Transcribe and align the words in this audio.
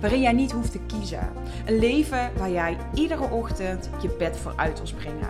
waarin 0.00 0.20
jij 0.20 0.32
niet 0.32 0.52
hoeft 0.52 0.72
te 0.72 0.80
kiezen. 0.86 1.32
Een 1.66 1.78
leven 1.78 2.30
waar 2.36 2.50
jij 2.50 2.76
iedere 2.94 3.30
ochtend 3.30 3.90
je 4.02 4.16
bed 4.18 4.36
voor 4.36 4.52
uit 4.56 4.76
wil 4.76 4.86
springen. 4.86 5.28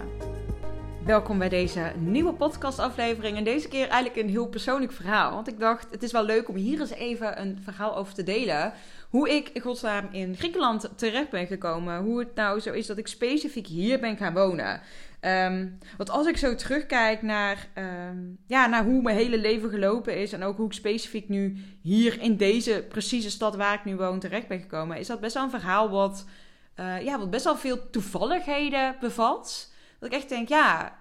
Welkom 1.05 1.39
bij 1.39 1.49
deze 1.49 1.93
nieuwe 1.99 2.33
podcastaflevering. 2.33 3.37
En 3.37 3.45
deze 3.45 3.69
keer 3.69 3.89
eigenlijk 3.89 4.17
een 4.17 4.29
heel 4.29 4.47
persoonlijk 4.47 4.93
verhaal. 4.93 5.35
Want 5.35 5.49
ik 5.49 5.59
dacht, 5.59 5.91
het 5.91 6.03
is 6.03 6.13
wel 6.13 6.25
leuk 6.25 6.49
om 6.49 6.57
hier 6.57 6.81
eens 6.81 6.91
even 6.91 7.41
een 7.41 7.59
verhaal 7.63 7.97
over 7.97 8.15
te 8.15 8.23
delen. 8.23 8.73
Hoe 9.11 9.37
ik 9.37 9.49
in 9.49 9.61
godsnaam 9.61 10.09
in 10.13 10.37
Griekenland 10.37 10.91
terecht 10.97 11.31
ben 11.31 11.47
gekomen. 11.47 12.03
Hoe 12.03 12.19
het 12.19 12.35
nou 12.35 12.61
zo 12.61 12.73
is 12.73 12.87
dat 12.87 12.99
ik 12.99 13.07
specifiek 13.07 13.67
hier 13.67 14.01
ben 14.01 14.17
gaan 14.17 14.35
wonen. 14.35 14.81
Um, 15.21 15.79
want 15.97 16.11
als 16.11 16.27
ik 16.27 16.37
zo 16.37 16.55
terugkijk 16.55 17.23
naar, 17.23 17.69
um, 18.11 18.39
ja, 18.47 18.67
naar 18.67 18.85
hoe 18.85 19.03
mijn 19.03 19.17
hele 19.17 19.39
leven 19.39 19.71
gelopen 19.71 20.17
is 20.17 20.33
en 20.33 20.43
ook 20.43 20.57
hoe 20.57 20.67
ik 20.67 20.73
specifiek 20.73 21.29
nu 21.29 21.57
hier 21.83 22.21
in 22.21 22.37
deze 22.37 22.85
precieze 22.89 23.31
stad 23.31 23.57
waar 23.57 23.75
ik 23.75 23.85
nu 23.85 23.97
woon 23.97 24.19
terecht 24.19 24.49
ben 24.49 24.61
gekomen, 24.61 24.97
is 24.97 25.07
dat 25.07 25.21
best 25.21 25.35
wel 25.35 25.43
een 25.43 25.51
verhaal 25.51 25.91
wat, 25.91 26.25
uh, 26.77 27.03
ja, 27.03 27.19
wat 27.19 27.31
best 27.31 27.45
wel 27.45 27.57
veel 27.57 27.91
toevalligheden 27.91 28.97
bevat. 29.01 29.73
Dat 29.99 30.13
ik 30.13 30.17
echt 30.17 30.29
denk, 30.29 30.49
ja, 30.49 30.99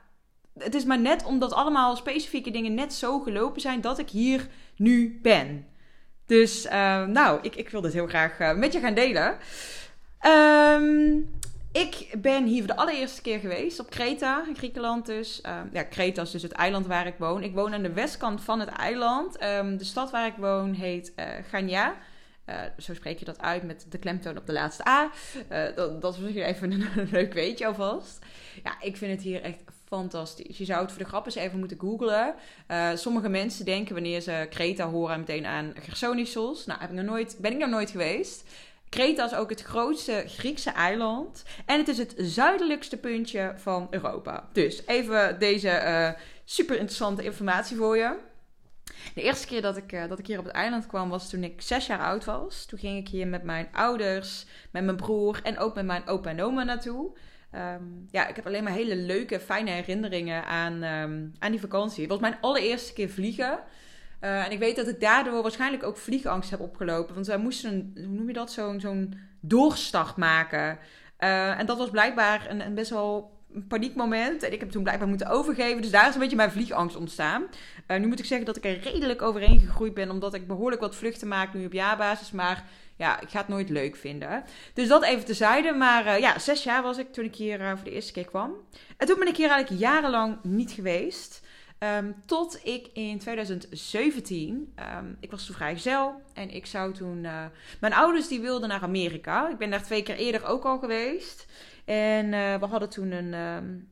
het 0.57 0.75
is 0.75 0.85
maar 0.85 0.99
net 0.99 1.25
omdat 1.25 1.53
allemaal 1.53 1.95
specifieke 1.95 2.51
dingen 2.51 2.73
net 2.73 2.93
zo 2.93 3.19
gelopen 3.19 3.61
zijn 3.61 3.81
dat 3.81 3.99
ik 3.99 4.09
hier 4.09 4.47
nu 4.75 5.19
ben. 5.21 5.65
Dus 6.25 6.65
uh, 6.65 7.05
nou, 7.05 7.39
ik, 7.41 7.55
ik 7.55 7.69
wil 7.69 7.81
dit 7.81 7.93
heel 7.93 8.07
graag 8.07 8.39
uh, 8.39 8.53
met 8.53 8.73
je 8.73 8.79
gaan 8.79 8.93
delen. 8.93 9.37
Um, 10.25 11.29
ik 11.71 12.15
ben 12.21 12.45
hier 12.45 12.57
voor 12.57 12.67
de 12.67 12.75
allereerste 12.75 13.21
keer 13.21 13.39
geweest 13.39 13.79
op 13.79 13.89
Kreta, 13.89 14.47
in 14.47 14.55
Griekenland 14.55 15.05
dus. 15.05 15.41
Um, 15.45 15.69
ja, 15.71 15.83
Kreta 15.83 16.21
is 16.21 16.31
dus 16.31 16.41
het 16.41 16.51
eiland 16.51 16.87
waar 16.87 17.07
ik 17.07 17.15
woon. 17.17 17.43
Ik 17.43 17.53
woon 17.53 17.73
aan 17.73 17.83
de 17.83 17.93
westkant 17.93 18.41
van 18.41 18.59
het 18.59 18.69
eiland. 18.69 19.43
Um, 19.43 19.77
de 19.77 19.83
stad 19.83 20.11
waar 20.11 20.27
ik 20.27 20.35
woon 20.37 20.73
heet 20.73 21.13
uh, 21.15 21.25
Ganya. 21.49 21.95
Uh, 22.45 22.55
zo 22.77 22.93
spreek 22.93 23.19
je 23.19 23.25
dat 23.25 23.41
uit 23.41 23.63
met 23.63 23.85
de 23.89 23.97
klemtoon 23.97 24.37
op 24.37 24.45
de 24.45 24.53
laatste 24.53 24.87
A. 24.87 25.11
Uh, 25.51 25.75
dat, 25.75 26.01
dat 26.01 26.13
is 26.13 26.19
misschien 26.19 26.43
even 26.43 26.71
een, 26.71 27.09
leuk 27.11 27.33
weetje 27.33 27.65
alvast. 27.65 28.25
Ja, 28.63 28.75
ik 28.81 28.97
vind 28.97 29.11
het 29.11 29.21
hier 29.21 29.41
echt 29.41 29.63
fantastisch. 29.85 30.57
Je 30.57 30.65
zou 30.65 30.81
het 30.81 30.91
voor 30.91 31.03
de 31.03 31.07
grap 31.07 31.25
eens 31.25 31.35
even 31.35 31.59
moeten 31.59 31.79
googlen. 31.79 32.35
Sommige 32.97 33.29
mensen 33.29 33.65
denken 33.65 33.93
wanneer 33.93 34.21
ze 34.21 34.47
Kreta 34.49 34.89
horen 34.89 35.19
meteen 35.19 35.45
aan 35.45 35.73
Gersonisos. 35.79 36.65
Nou, 36.65 36.79
heb 36.79 36.91
ik 36.91 37.01
nooit, 37.01 37.37
ben 37.41 37.51
ik 37.51 37.57
nog 37.57 37.69
nooit 37.69 37.91
geweest. 37.91 38.43
Kreta 38.89 39.25
is 39.25 39.33
ook 39.33 39.49
het 39.49 39.61
grootste 39.61 40.23
Griekse 40.27 40.69
eiland. 40.69 41.43
En 41.65 41.77
het 41.77 41.87
is 41.87 41.97
het 41.97 42.13
zuidelijkste 42.17 42.97
puntje 42.97 43.53
van 43.55 43.87
Europa. 43.89 44.47
Dus 44.53 44.85
even 44.85 45.39
deze 45.39 45.67
uh, 45.67 46.09
super 46.45 46.75
interessante 46.75 47.23
informatie 47.23 47.77
voor 47.77 47.97
je. 47.97 48.15
De 49.13 49.21
eerste 49.21 49.47
keer 49.47 49.61
dat 49.61 49.77
ik, 49.77 49.91
uh, 49.91 50.07
dat 50.07 50.19
ik 50.19 50.27
hier 50.27 50.39
op 50.39 50.45
het 50.45 50.53
eiland 50.53 50.85
kwam 50.85 51.09
was 51.09 51.29
toen 51.29 51.43
ik 51.43 51.61
zes 51.61 51.87
jaar 51.87 51.99
oud 51.99 52.25
was. 52.25 52.65
Toen 52.65 52.79
ging 52.79 52.97
ik 52.97 53.07
hier 53.07 53.27
met 53.27 53.43
mijn 53.43 53.67
ouders, 53.71 54.45
met 54.71 54.83
mijn 54.83 54.97
broer 54.97 55.39
en 55.43 55.57
ook 55.57 55.75
met 55.75 55.85
mijn 55.85 56.07
opa 56.07 56.29
en 56.29 56.41
oma 56.41 56.63
naartoe. 56.63 57.17
Um, 57.55 58.07
ja, 58.11 58.27
ik 58.27 58.35
heb 58.35 58.45
alleen 58.45 58.63
maar 58.63 58.73
hele 58.73 58.95
leuke, 58.95 59.39
fijne 59.39 59.69
herinneringen 59.69 60.45
aan, 60.45 60.83
um, 60.83 61.33
aan 61.39 61.51
die 61.51 61.59
vakantie. 61.59 62.01
Het 62.01 62.11
was 62.11 62.19
mijn 62.19 62.37
allereerste 62.41 62.93
keer 62.93 63.09
vliegen. 63.09 63.59
Uh, 64.21 64.45
en 64.45 64.51
ik 64.51 64.59
weet 64.59 64.75
dat 64.75 64.87
ik 64.87 64.99
daardoor 64.99 65.41
waarschijnlijk 65.41 65.83
ook 65.83 65.97
vliegangst 65.97 66.49
heb 66.49 66.59
opgelopen. 66.59 67.13
Want 67.13 67.27
wij 67.27 67.37
moesten, 67.37 67.71
een, 67.73 68.05
hoe 68.05 68.15
noem 68.15 68.27
je 68.27 68.33
dat, 68.33 68.51
zo'n 68.51 68.79
zo'n 68.79 69.13
doorstart 69.41 70.15
maken. 70.15 70.79
Uh, 71.19 71.59
en 71.59 71.65
dat 71.65 71.77
was 71.77 71.89
blijkbaar 71.89 72.49
een, 72.49 72.65
een 72.65 72.73
best 72.73 72.89
wel 72.89 73.35
een 73.53 73.67
paniekmoment. 73.67 74.43
En 74.43 74.53
ik 74.53 74.59
heb 74.59 74.71
toen 74.71 74.83
blijkbaar 74.83 75.07
moeten 75.07 75.27
overgeven. 75.27 75.81
Dus 75.81 75.91
daar 75.91 76.07
is 76.07 76.13
een 76.13 76.19
beetje 76.19 76.35
mijn 76.35 76.51
vliegangst 76.51 76.95
ontstaan. 76.95 77.43
Uh, 77.87 77.99
nu 77.99 78.07
moet 78.07 78.19
ik 78.19 78.25
zeggen 78.25 78.45
dat 78.45 78.57
ik 78.57 78.65
er 78.65 78.79
redelijk 78.79 79.21
overheen 79.21 79.59
gegroeid 79.59 79.93
ben. 79.93 80.09
Omdat 80.09 80.33
ik 80.33 80.47
behoorlijk 80.47 80.81
wat 80.81 80.95
vluchten 80.95 81.27
maak 81.27 81.53
nu 81.53 81.65
op 81.65 81.73
jaarbasis. 81.73 82.31
Maar 82.31 82.63
ja, 82.95 83.19
ik 83.19 83.29
ga 83.29 83.39
het 83.39 83.47
nooit 83.47 83.69
leuk 83.69 83.95
vinden. 83.95 84.43
Dus 84.73 84.87
dat 84.87 85.03
even 85.03 85.25
tezijde. 85.25 85.71
Maar 85.73 86.19
ja, 86.19 86.39
zes 86.39 86.63
jaar 86.63 86.83
was 86.83 86.97
ik 86.97 87.13
toen 87.13 87.25
ik 87.25 87.35
hier 87.35 87.59
voor 87.75 87.83
de 87.83 87.91
eerste 87.91 88.13
keer 88.13 88.25
kwam. 88.25 88.53
En 88.97 89.07
toen 89.07 89.19
ben 89.19 89.27
ik 89.27 89.37
hier 89.37 89.49
eigenlijk 89.49 89.81
jarenlang 89.81 90.37
niet 90.43 90.71
geweest. 90.71 91.45
Um, 91.79 92.15
tot 92.25 92.59
ik 92.63 92.89
in 92.93 93.19
2017, 93.19 94.73
um, 94.97 95.17
ik 95.19 95.31
was 95.31 95.45
toen 95.45 95.55
vrijgezel 95.55 96.21
en 96.33 96.49
ik 96.49 96.65
zou 96.65 96.93
toen, 96.93 97.23
uh, 97.23 97.45
mijn 97.79 97.93
ouders 97.93 98.27
die 98.27 98.39
wilden 98.39 98.69
naar 98.69 98.81
Amerika. 98.81 99.49
Ik 99.49 99.57
ben 99.57 99.69
daar 99.69 99.83
twee 99.83 100.03
keer 100.03 100.15
eerder 100.15 100.45
ook 100.45 100.63
al 100.63 100.79
geweest. 100.79 101.45
En 101.85 102.25
uh, 102.25 102.55
we 102.55 102.65
hadden 102.65 102.89
toen 102.89 103.11
een, 103.11 103.33
um, 103.33 103.89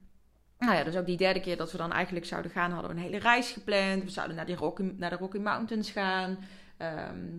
nou 0.60 0.76
ja, 0.76 0.84
dus 0.84 0.96
ook 0.96 1.06
die 1.06 1.18
derde 1.18 1.40
keer 1.40 1.58
dat 1.58 1.72
we 1.72 1.78
dan 1.78 1.92
eigenlijk 1.92 2.26
zouden 2.26 2.52
gaan, 2.52 2.72
hadden 2.72 2.92
we 2.92 2.98
een 2.98 3.04
hele 3.04 3.20
reis 3.20 3.52
gepland. 3.52 4.04
We 4.04 4.10
zouden 4.10 4.36
naar, 4.36 4.50
Rocky, 4.50 4.92
naar 4.98 5.10
de 5.10 5.16
Rocky 5.16 5.38
Mountains 5.38 5.90
gaan, 5.92 6.38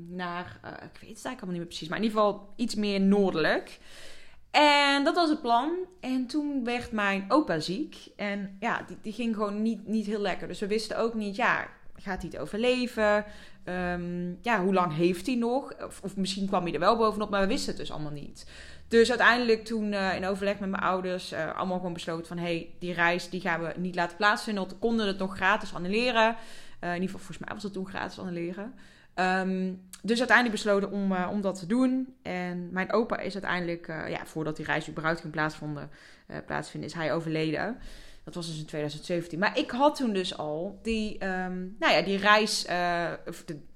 naar, 0.08 0.60
uh, 0.64 0.70
ik 0.70 0.78
weet 0.78 0.92
het 0.92 1.02
eigenlijk 1.02 1.24
allemaal 1.24 1.50
niet 1.50 1.58
meer 1.58 1.66
precies, 1.66 1.88
maar 1.88 1.98
in 1.98 2.04
ieder 2.04 2.18
geval 2.18 2.52
iets 2.56 2.74
meer 2.74 3.00
noordelijk. 3.00 3.78
En 4.50 5.04
dat 5.04 5.14
was 5.14 5.28
het 5.28 5.42
plan. 5.42 5.72
En 6.00 6.26
toen 6.26 6.64
werd 6.64 6.92
mijn 6.92 7.24
opa 7.28 7.58
ziek. 7.60 7.96
En 8.16 8.56
ja, 8.60 8.82
die, 8.86 8.96
die 9.02 9.12
ging 9.12 9.34
gewoon 9.34 9.62
niet, 9.62 9.86
niet 9.86 10.06
heel 10.06 10.20
lekker. 10.20 10.48
Dus 10.48 10.60
we 10.60 10.66
wisten 10.66 10.98
ook 10.98 11.14
niet, 11.14 11.36
ja, 11.36 11.68
gaat 11.96 12.22
hij 12.22 12.30
het 12.32 12.40
overleven? 12.40 13.24
Um, 13.64 14.38
ja, 14.42 14.62
hoe 14.62 14.74
lang 14.74 14.94
heeft 14.94 15.26
hij 15.26 15.34
nog? 15.34 15.74
Of, 16.02 16.16
misschien 16.16 16.46
kwam 16.46 16.62
hij 16.62 16.72
er 16.72 16.80
wel 16.80 16.96
bovenop, 16.96 17.30
maar 17.30 17.40
we 17.40 17.46
wisten 17.46 17.68
het 17.68 17.76
dus 17.76 17.90
allemaal 17.90 18.12
niet. 18.12 18.50
Dus 18.88 19.08
uiteindelijk 19.08 19.64
toen 19.64 19.92
uh, 19.92 20.16
in 20.16 20.26
overleg 20.26 20.58
met 20.58 20.70
mijn 20.70 20.82
ouders 20.82 21.32
uh, 21.32 21.56
allemaal 21.56 21.76
gewoon 21.76 21.92
besloten 21.92 22.26
van... 22.26 22.38
hé, 22.38 22.44
hey, 22.44 22.70
die 22.78 22.92
reis 22.92 23.30
die 23.30 23.40
gaan 23.40 23.60
we 23.60 23.72
niet 23.76 23.94
laten 23.94 24.16
plaatsvinden. 24.16 24.62
Want 24.62 24.74
we 24.74 24.86
konden 24.86 25.06
het 25.06 25.18
nog 25.18 25.36
gratis 25.36 25.74
annuleren. 25.74 26.36
Uh, 26.80 26.88
in 26.88 26.94
ieder 26.94 27.08
geval, 27.08 27.18
volgens 27.18 27.38
mij 27.38 27.54
was 27.54 27.62
het 27.62 27.72
toen 27.72 27.88
gratis 27.88 28.18
annuleren. 28.18 28.74
Um, 29.18 29.84
dus 30.02 30.18
uiteindelijk 30.18 30.56
besloten 30.56 30.90
om, 30.90 31.12
uh, 31.12 31.28
om 31.30 31.40
dat 31.40 31.58
te 31.58 31.66
doen. 31.66 32.14
En 32.22 32.68
mijn 32.72 32.92
opa 32.92 33.18
is 33.18 33.32
uiteindelijk, 33.32 33.88
uh, 33.88 34.08
ja, 34.08 34.26
voordat 34.26 34.56
die 34.56 34.64
reis 34.64 34.88
überhaupt 34.88 35.20
ging 35.20 35.32
plaatsvinden, 35.32 35.90
uh, 36.28 36.36
plaatsvinden, 36.46 36.88
is 36.88 36.94
hij 36.94 37.14
overleden. 37.14 37.78
Dat 38.24 38.34
was 38.34 38.46
dus 38.46 38.58
in 38.58 38.66
2017. 38.66 39.38
Maar 39.38 39.58
ik 39.58 39.70
had 39.70 39.96
toen 39.96 40.12
dus 40.12 40.38
al 40.38 40.78
die, 40.82 41.24
um, 41.24 41.76
nou 41.78 41.92
ja, 41.92 42.02
die 42.02 42.18
reis, 42.18 42.66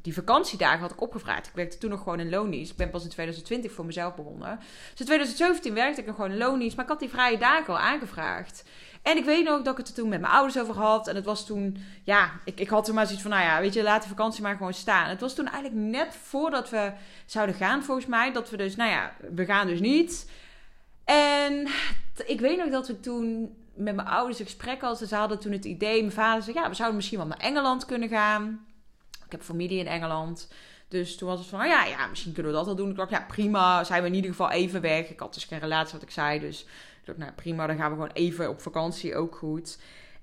die 0.03 0.15
vakantiedagen 0.15 0.81
had 0.81 0.91
ik 0.91 1.01
opgevraagd. 1.01 1.47
Ik 1.47 1.55
werkte 1.55 1.79
toen 1.79 1.91
nog 1.91 2.03
gewoon 2.03 2.21
in 2.21 2.29
loondienst. 2.29 2.71
Ik 2.71 2.77
ben 2.77 2.91
pas 2.91 3.03
in 3.03 3.11
2020 3.11 3.73
voor 3.73 3.85
mezelf 3.85 4.15
begonnen. 4.15 4.59
Dus 4.91 5.01
in 5.01 5.07
2017 5.07 5.75
werkte 5.75 6.01
ik 6.01 6.07
nog 6.07 6.17
gewoon 6.17 6.31
in 6.31 6.39
loondienst. 6.39 6.77
Maar 6.77 6.85
ik 6.85 6.91
had 6.91 7.01
die 7.01 7.09
vrije 7.09 7.39
dagen 7.39 7.75
al 7.75 7.79
aangevraagd. 7.79 8.65
En 9.03 9.17
ik 9.17 9.25
weet 9.25 9.45
nog 9.45 9.63
dat 9.63 9.73
ik 9.73 9.79
het 9.79 9.89
er 9.89 9.95
toen 9.95 10.09
met 10.09 10.21
mijn 10.21 10.33
ouders 10.33 10.59
over 10.59 10.75
had. 10.75 11.09
En 11.09 11.15
het 11.15 11.25
was 11.25 11.47
toen, 11.47 11.77
ja, 12.05 12.31
ik, 12.45 12.61
ik 12.61 12.69
had 12.69 12.85
toen 12.85 12.95
maar 12.95 13.05
zoiets 13.05 13.23
van, 13.23 13.31
nou 13.31 13.43
ja, 13.43 13.61
weet 13.61 13.75
je, 13.75 13.83
laat 13.83 14.03
de 14.03 14.09
vakantie 14.09 14.43
maar 14.43 14.57
gewoon 14.57 14.75
staan. 14.75 15.09
Het 15.09 15.21
was 15.21 15.35
toen 15.35 15.49
eigenlijk 15.49 15.83
net 15.83 16.17
voordat 16.23 16.71
we 16.71 16.93
zouden 17.27 17.55
gaan, 17.55 17.83
volgens 17.83 18.07
mij. 18.07 18.33
Dat 18.33 18.51
we 18.51 18.57
dus, 18.57 18.77
nou 18.77 18.91
ja, 18.91 19.13
we 19.35 19.45
gaan 19.45 19.67
dus 19.67 19.81
niet. 19.81 20.31
En 21.05 21.69
ik 22.27 22.41
weet 22.41 22.57
nog 22.57 22.69
dat 22.69 22.87
we 22.87 23.01
toen 23.01 23.57
met 23.75 23.95
mijn 23.95 24.09
ouders 24.09 24.39
een 24.39 24.45
gesprek 24.45 24.81
hadden. 24.81 25.09
Ze 25.09 25.15
hadden 25.15 25.39
toen 25.39 25.53
het 25.53 25.65
idee, 25.65 26.01
mijn 26.01 26.13
vader 26.13 26.43
zei, 26.43 26.57
ja, 26.57 26.69
we 26.69 26.75
zouden 26.75 26.97
misschien 26.97 27.19
wel 27.19 27.27
naar 27.27 27.39
Engeland 27.39 27.87
kunnen 27.87 28.09
gaan. 28.09 28.67
Ik 29.25 29.33
heb 29.33 29.43
familie 29.43 29.79
in 29.79 29.87
Engeland. 29.87 30.49
Dus 30.91 31.17
toen 31.17 31.29
was 31.29 31.39
het 31.39 31.49
van, 31.49 31.59
nou 31.59 31.71
ja, 31.71 31.85
ja, 31.85 32.07
misschien 32.07 32.33
kunnen 32.33 32.53
we 32.53 32.59
dat 32.59 32.67
wel 32.67 32.77
doen. 32.77 32.91
Ik 32.91 32.97
dacht, 32.97 33.11
ja, 33.11 33.25
prima, 33.29 33.85
zijn 33.85 34.03
we 34.03 34.09
in 34.09 34.15
ieder 34.15 34.31
geval 34.31 34.51
even 34.51 34.81
weg. 34.81 35.11
Ik 35.11 35.21
had 35.21 35.35
dus 35.35 35.45
geen 35.45 35.59
relatie, 35.59 35.93
wat 35.93 36.03
ik 36.03 36.11
zei, 36.11 36.41
dus 36.41 36.61
ik 37.01 37.07
dacht, 37.07 37.19
nou 37.19 37.33
prima, 37.33 37.67
dan 37.67 37.77
gaan 37.77 37.91
we 37.91 37.95
gewoon 37.95 38.13
even 38.13 38.49
op 38.49 38.61
vakantie, 38.61 39.17
ook 39.17 39.35
goed. 39.35 39.79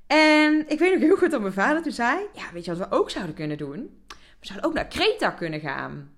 En 0.07 0.69
ik 0.69 0.79
weet 0.79 0.93
nog 0.93 1.01
heel 1.01 1.17
goed 1.17 1.31
dat 1.31 1.41
mijn 1.41 1.53
vader 1.53 1.81
toen 1.81 1.91
zei, 1.91 2.19
ja, 2.33 2.43
weet 2.53 2.65
je 2.65 2.75
wat 2.75 2.89
we 2.89 2.95
ook 2.95 3.09
zouden 3.09 3.35
kunnen 3.35 3.57
doen? 3.57 4.03
We 4.39 4.45
zouden 4.45 4.67
ook 4.69 4.73
naar 4.73 4.87
Kreta 4.87 5.29
kunnen 5.29 5.59
gaan. 5.59 6.11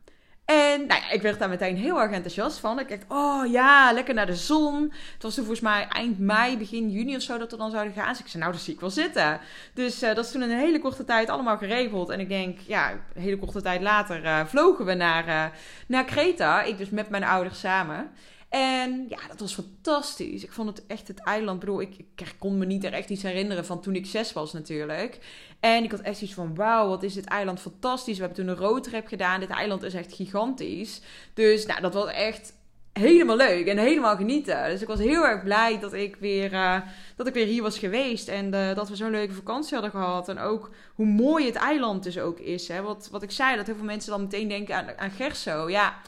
En 0.49 0.87
nou 0.87 1.01
ik 1.11 1.21
werd 1.21 1.39
daar 1.39 1.49
meteen 1.49 1.77
heel 1.77 2.01
erg 2.01 2.11
enthousiast 2.11 2.57
van. 2.57 2.79
Ik 2.79 2.89
dacht, 2.89 3.05
oh 3.07 3.51
ja, 3.51 3.93
lekker 3.93 4.13
naar 4.13 4.25
de 4.25 4.35
zon. 4.35 4.93
Het 5.13 5.23
was 5.23 5.35
toen 5.35 5.45
volgens 5.45 5.65
mij 5.69 5.87
eind 5.89 6.19
mei, 6.19 6.57
begin 6.57 6.89
juni 6.89 7.15
of 7.15 7.21
zo 7.21 7.37
dat 7.37 7.51
we 7.51 7.57
dan 7.57 7.71
zouden 7.71 7.93
gaan. 7.93 8.09
Dus 8.09 8.19
ik 8.19 8.27
zei, 8.27 8.43
nou, 8.43 8.55
dat 8.55 8.63
zie 8.63 8.73
ik 8.73 8.79
wel 8.79 8.89
zitten. 8.89 9.39
Dus 9.73 10.03
uh, 10.03 10.15
dat 10.15 10.25
is 10.25 10.31
toen 10.31 10.43
in 10.43 10.49
een 10.49 10.57
hele 10.57 10.79
korte 10.79 11.05
tijd 11.05 11.29
allemaal 11.29 11.57
geregeld. 11.57 12.09
En 12.09 12.19
ik 12.19 12.29
denk, 12.29 12.59
ja, 12.59 12.91
een 12.91 13.21
hele 13.21 13.37
korte 13.37 13.61
tijd 13.61 13.81
later 13.81 14.23
uh, 14.23 14.45
vlogen 14.45 14.85
we 14.85 14.93
naar, 14.93 15.27
uh, 15.27 15.45
naar 15.87 16.05
Kreta. 16.05 16.61
Ik 16.61 16.77
dus 16.77 16.89
met 16.89 17.09
mijn 17.09 17.23
ouders 17.23 17.59
samen. 17.59 18.11
En 18.49 19.05
ja, 19.09 19.17
dat 19.27 19.39
was 19.39 19.53
fantastisch. 19.53 20.43
Ik 20.43 20.51
vond 20.51 20.69
het 20.69 20.85
echt 20.87 21.07
het 21.07 21.19
eiland. 21.19 21.59
bedoel, 21.59 21.81
ik, 21.81 21.95
ik 21.97 22.35
kon 22.39 22.57
me 22.57 22.65
niet 22.65 22.83
er 22.83 22.93
echt 22.93 23.09
iets 23.09 23.23
herinneren 23.23 23.65
van 23.65 23.81
toen 23.81 23.95
ik 23.95 24.05
zes 24.05 24.33
was 24.33 24.53
natuurlijk. 24.53 25.19
En 25.59 25.83
ik 25.83 25.91
had 25.91 25.99
echt 25.99 26.21
iets 26.21 26.33
van, 26.33 26.55
wauw, 26.55 26.87
wat 26.87 27.03
is 27.03 27.13
dit 27.13 27.25
eiland 27.25 27.59
fantastisch. 27.59 28.17
We 28.17 28.23
hebben 28.25 28.45
toen 28.45 28.53
een 28.53 28.61
roadtrip 28.61 29.07
gedaan. 29.07 29.39
Dit 29.39 29.49
eiland 29.49 29.83
is 29.83 29.93
echt 29.93 30.13
gigantisch. 30.13 31.01
Dus 31.33 31.65
nou, 31.65 31.81
dat 31.81 31.93
was 31.93 32.11
echt 32.11 32.53
helemaal 32.93 33.35
leuk 33.35 33.65
en 33.65 33.77
helemaal 33.77 34.15
genieten. 34.15 34.69
Dus 34.69 34.81
ik 34.81 34.87
was 34.87 34.99
heel 34.99 35.25
erg 35.25 35.43
blij 35.43 35.79
dat 35.79 35.93
ik 35.93 36.15
weer, 36.15 36.53
uh, 36.53 36.77
dat 37.15 37.27
ik 37.27 37.33
weer 37.33 37.45
hier 37.45 37.61
was 37.61 37.79
geweest. 37.79 38.27
En 38.27 38.53
uh, 38.53 38.75
dat 38.75 38.89
we 38.89 38.95
zo'n 38.95 39.11
leuke 39.11 39.33
vakantie 39.33 39.73
hadden 39.73 39.91
gehad. 39.91 40.29
En 40.29 40.39
ook 40.39 40.69
hoe 40.95 41.05
mooi 41.05 41.45
het 41.45 41.55
eiland 41.55 42.03
dus 42.03 42.19
ook 42.19 42.39
is. 42.39 42.67
Hè? 42.67 42.81
Wat, 42.81 43.07
wat 43.11 43.23
ik 43.23 43.31
zei, 43.31 43.55
dat 43.55 43.65
heel 43.65 43.75
veel 43.75 43.85
mensen 43.85 44.11
dan 44.11 44.21
meteen 44.21 44.47
denken 44.47 44.99
aan 44.99 45.11
Gerso. 45.11 45.69
Ja, 45.69 46.01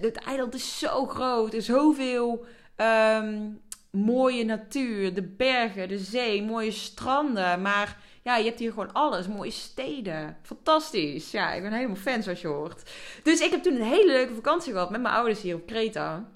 het 0.00 0.16
eiland 0.16 0.54
is 0.54 0.78
zo 0.78 1.06
groot. 1.06 1.54
Er 1.54 1.62
zoveel 1.62 2.44
um, 2.76 3.60
mooie 3.90 4.44
natuur. 4.44 5.14
De 5.14 5.22
bergen, 5.22 5.88
de 5.88 5.98
zee, 5.98 6.42
mooie 6.42 6.70
stranden. 6.70 7.62
Maar 7.62 7.98
ja, 8.22 8.36
je 8.36 8.44
hebt 8.44 8.58
hier 8.58 8.72
gewoon 8.72 8.92
alles. 8.92 9.28
Mooie 9.28 9.50
steden. 9.50 10.36
Fantastisch. 10.42 11.30
Ja, 11.30 11.52
ik 11.52 11.62
ben 11.62 11.72
helemaal 11.72 11.96
fan 11.96 12.22
zoals 12.22 12.40
je 12.40 12.48
hoort. 12.48 12.90
Dus 13.22 13.40
ik 13.40 13.50
heb 13.50 13.62
toen 13.62 13.74
een 13.74 13.82
hele 13.82 14.12
leuke 14.12 14.34
vakantie 14.34 14.72
gehad 14.72 14.90
met 14.90 15.02
mijn 15.02 15.14
ouders 15.14 15.40
hier 15.40 15.54
op 15.54 15.66
Kreta. 15.66 16.28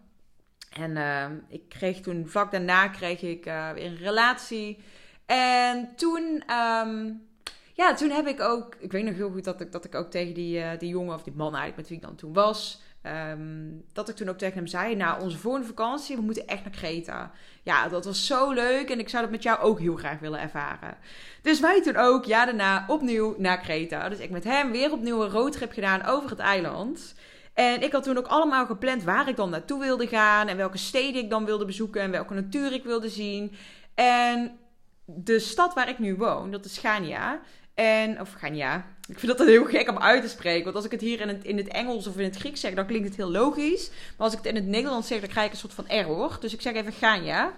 En 0.70 0.90
uh, 0.90 1.24
ik 1.48 1.68
kreeg 1.68 2.00
toen, 2.00 2.28
vlak 2.28 2.50
daarna 2.50 2.88
kreeg 2.88 3.22
ik 3.22 3.46
uh, 3.46 3.70
weer 3.70 3.84
een 3.84 3.96
relatie. 3.96 4.78
En 5.26 5.88
toen, 5.96 6.42
um, 6.52 7.26
ja, 7.72 7.94
toen 7.94 8.10
heb 8.10 8.26
ik 8.26 8.40
ook, 8.40 8.76
ik 8.78 8.92
weet 8.92 9.04
nog 9.04 9.14
heel 9.14 9.30
goed 9.30 9.44
dat 9.44 9.60
ik, 9.60 9.72
dat 9.72 9.84
ik 9.84 9.94
ook 9.94 10.10
tegen 10.10 10.34
die, 10.34 10.58
uh, 10.58 10.70
die 10.78 10.88
jongen 10.88 11.14
of 11.14 11.22
die 11.22 11.32
man 11.36 11.54
eigenlijk 11.54 11.76
met 11.76 11.88
wie 11.88 11.96
ik 11.96 12.02
dan 12.02 12.14
toen 12.14 12.32
was, 12.32 12.82
Um, 13.06 13.84
dat 13.92 14.08
ik 14.08 14.16
toen 14.16 14.28
ook 14.28 14.38
tegen 14.38 14.56
hem 14.56 14.66
zei: 14.66 14.96
Nou, 14.96 15.22
onze 15.22 15.38
volgende 15.38 15.66
vakantie, 15.66 16.16
we 16.16 16.22
moeten 16.22 16.46
echt 16.46 16.64
naar 16.64 16.72
Kreta. 16.72 17.30
Ja, 17.62 17.88
dat 17.88 18.04
was 18.04 18.26
zo 18.26 18.52
leuk 18.52 18.90
en 18.90 18.98
ik 18.98 19.08
zou 19.08 19.22
dat 19.22 19.32
met 19.32 19.42
jou 19.42 19.58
ook 19.60 19.78
heel 19.78 19.96
graag 19.96 20.18
willen 20.18 20.40
ervaren. 20.40 20.96
Dus 21.42 21.60
wij 21.60 21.82
toen 21.82 21.96
ook, 21.96 22.24
ja, 22.24 22.44
daarna 22.44 22.84
opnieuw 22.88 23.34
naar 23.38 23.58
Kreta. 23.58 24.08
Dus 24.08 24.18
ik 24.18 24.30
met 24.30 24.44
hem 24.44 24.70
weer 24.70 24.92
opnieuw 24.92 25.22
een 25.22 25.30
roadtrip 25.30 25.72
gedaan 25.72 26.04
over 26.04 26.30
het 26.30 26.38
eiland. 26.38 27.14
En 27.54 27.82
ik 27.82 27.92
had 27.92 28.02
toen 28.02 28.18
ook 28.18 28.26
allemaal 28.26 28.66
gepland 28.66 29.02
waar 29.02 29.28
ik 29.28 29.36
dan 29.36 29.50
naartoe 29.50 29.80
wilde 29.80 30.06
gaan. 30.06 30.48
En 30.48 30.56
welke 30.56 30.78
steden 30.78 31.22
ik 31.22 31.30
dan 31.30 31.44
wilde 31.44 31.64
bezoeken. 31.64 32.00
En 32.00 32.10
welke 32.10 32.34
natuur 32.34 32.72
ik 32.72 32.84
wilde 32.84 33.08
zien. 33.08 33.54
En 33.94 34.58
de 35.04 35.38
stad 35.38 35.74
waar 35.74 35.88
ik 35.88 35.98
nu 35.98 36.16
woon, 36.16 36.50
dat 36.50 36.64
is 36.64 36.78
Gania. 36.78 37.40
En, 37.76 38.20
of 38.20 38.32
Gania. 38.32 38.86
Ik 39.08 39.18
vind 39.18 39.38
dat 39.38 39.46
heel 39.46 39.64
gek 39.64 39.88
om 39.90 39.98
uit 39.98 40.22
te 40.22 40.28
spreken. 40.28 40.64
Want 40.64 40.76
als 40.76 40.84
ik 40.84 40.90
het 40.90 41.00
hier 41.00 41.20
in 41.20 41.28
het, 41.28 41.44
in 41.44 41.56
het 41.56 41.68
Engels 41.68 42.06
of 42.06 42.16
in 42.16 42.24
het 42.24 42.36
Grieks 42.36 42.60
zeg, 42.60 42.74
dan 42.74 42.86
klinkt 42.86 43.08
het 43.08 43.16
heel 43.16 43.30
logisch. 43.30 43.88
Maar 43.88 44.26
als 44.26 44.32
ik 44.32 44.38
het 44.38 44.46
in 44.46 44.54
het 44.54 44.66
Nederlands 44.66 45.08
zeg, 45.08 45.20
dan 45.20 45.28
krijg 45.28 45.46
ik 45.46 45.52
een 45.52 45.58
soort 45.58 45.74
van 45.74 45.88
error. 45.88 46.36
Dus 46.40 46.52
ik 46.52 46.60
zeg 46.60 46.74
even 46.74 46.92
Gania. 46.92 47.54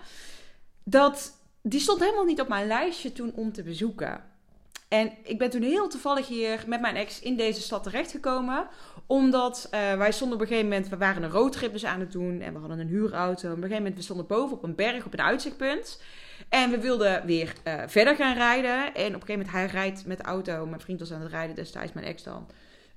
Dat, 0.85 1.32
die 1.62 1.81
stond 1.81 2.00
helemaal 2.00 2.25
niet 2.25 2.41
op 2.41 2.49
mijn 2.49 2.67
lijstje 2.67 3.12
toen 3.12 3.32
om 3.35 3.53
te 3.53 3.62
bezoeken. 3.62 4.25
En 4.88 5.12
ik 5.23 5.38
ben 5.38 5.50
toen 5.50 5.62
heel 5.62 5.88
toevallig 5.88 6.29
hier 6.29 6.64
met 6.67 6.81
mijn 6.81 6.97
ex 6.97 7.21
in 7.21 7.37
deze 7.37 7.61
stad 7.61 7.82
terechtgekomen. 7.82 8.69
Omdat 9.06 9.69
uh, 9.75 9.94
wij 9.94 10.12
stonden 10.12 10.37
op 10.37 10.43
een 10.43 10.49
gegeven 10.49 10.69
moment, 10.69 10.88
we 10.88 10.97
waren 10.97 11.23
een 11.23 11.31
roadtrip 11.31 11.73
dus 11.73 11.85
aan 11.85 12.00
het 12.00 12.12
doen. 12.12 12.41
En 12.41 12.53
we 12.53 12.59
hadden 12.59 12.79
een 12.79 12.88
huurauto. 12.88 13.49
Op 13.49 13.56
een 13.56 13.62
gegeven 13.62 13.76
moment, 13.76 13.97
we 13.97 14.03
stonden 14.03 14.26
boven 14.26 14.56
op 14.56 14.62
een 14.62 14.75
berg 14.75 15.06
op 15.06 15.12
een 15.12 15.23
uitzichtpunt. 15.23 16.00
En 16.49 16.71
we 16.71 16.81
wilden 16.81 17.27
weer 17.27 17.53
uh, 17.65 17.83
verder 17.87 18.17
gaan 18.17 18.35
rijden. 18.35 18.85
En 18.85 18.91
op 18.91 18.97
een 18.97 19.05
gegeven 19.05 19.33
moment, 19.33 19.50
hij 19.50 19.67
rijdt 19.67 20.06
met 20.06 20.19
de 20.19 20.25
auto. 20.25 20.67
Mijn 20.67 20.81
vriend 20.81 21.00
was 21.00 21.12
aan 21.12 21.21
het 21.21 21.31
rijden 21.31 21.56
destijds, 21.56 21.93
mijn 21.93 22.06
ex 22.06 22.23
dan. 22.23 22.47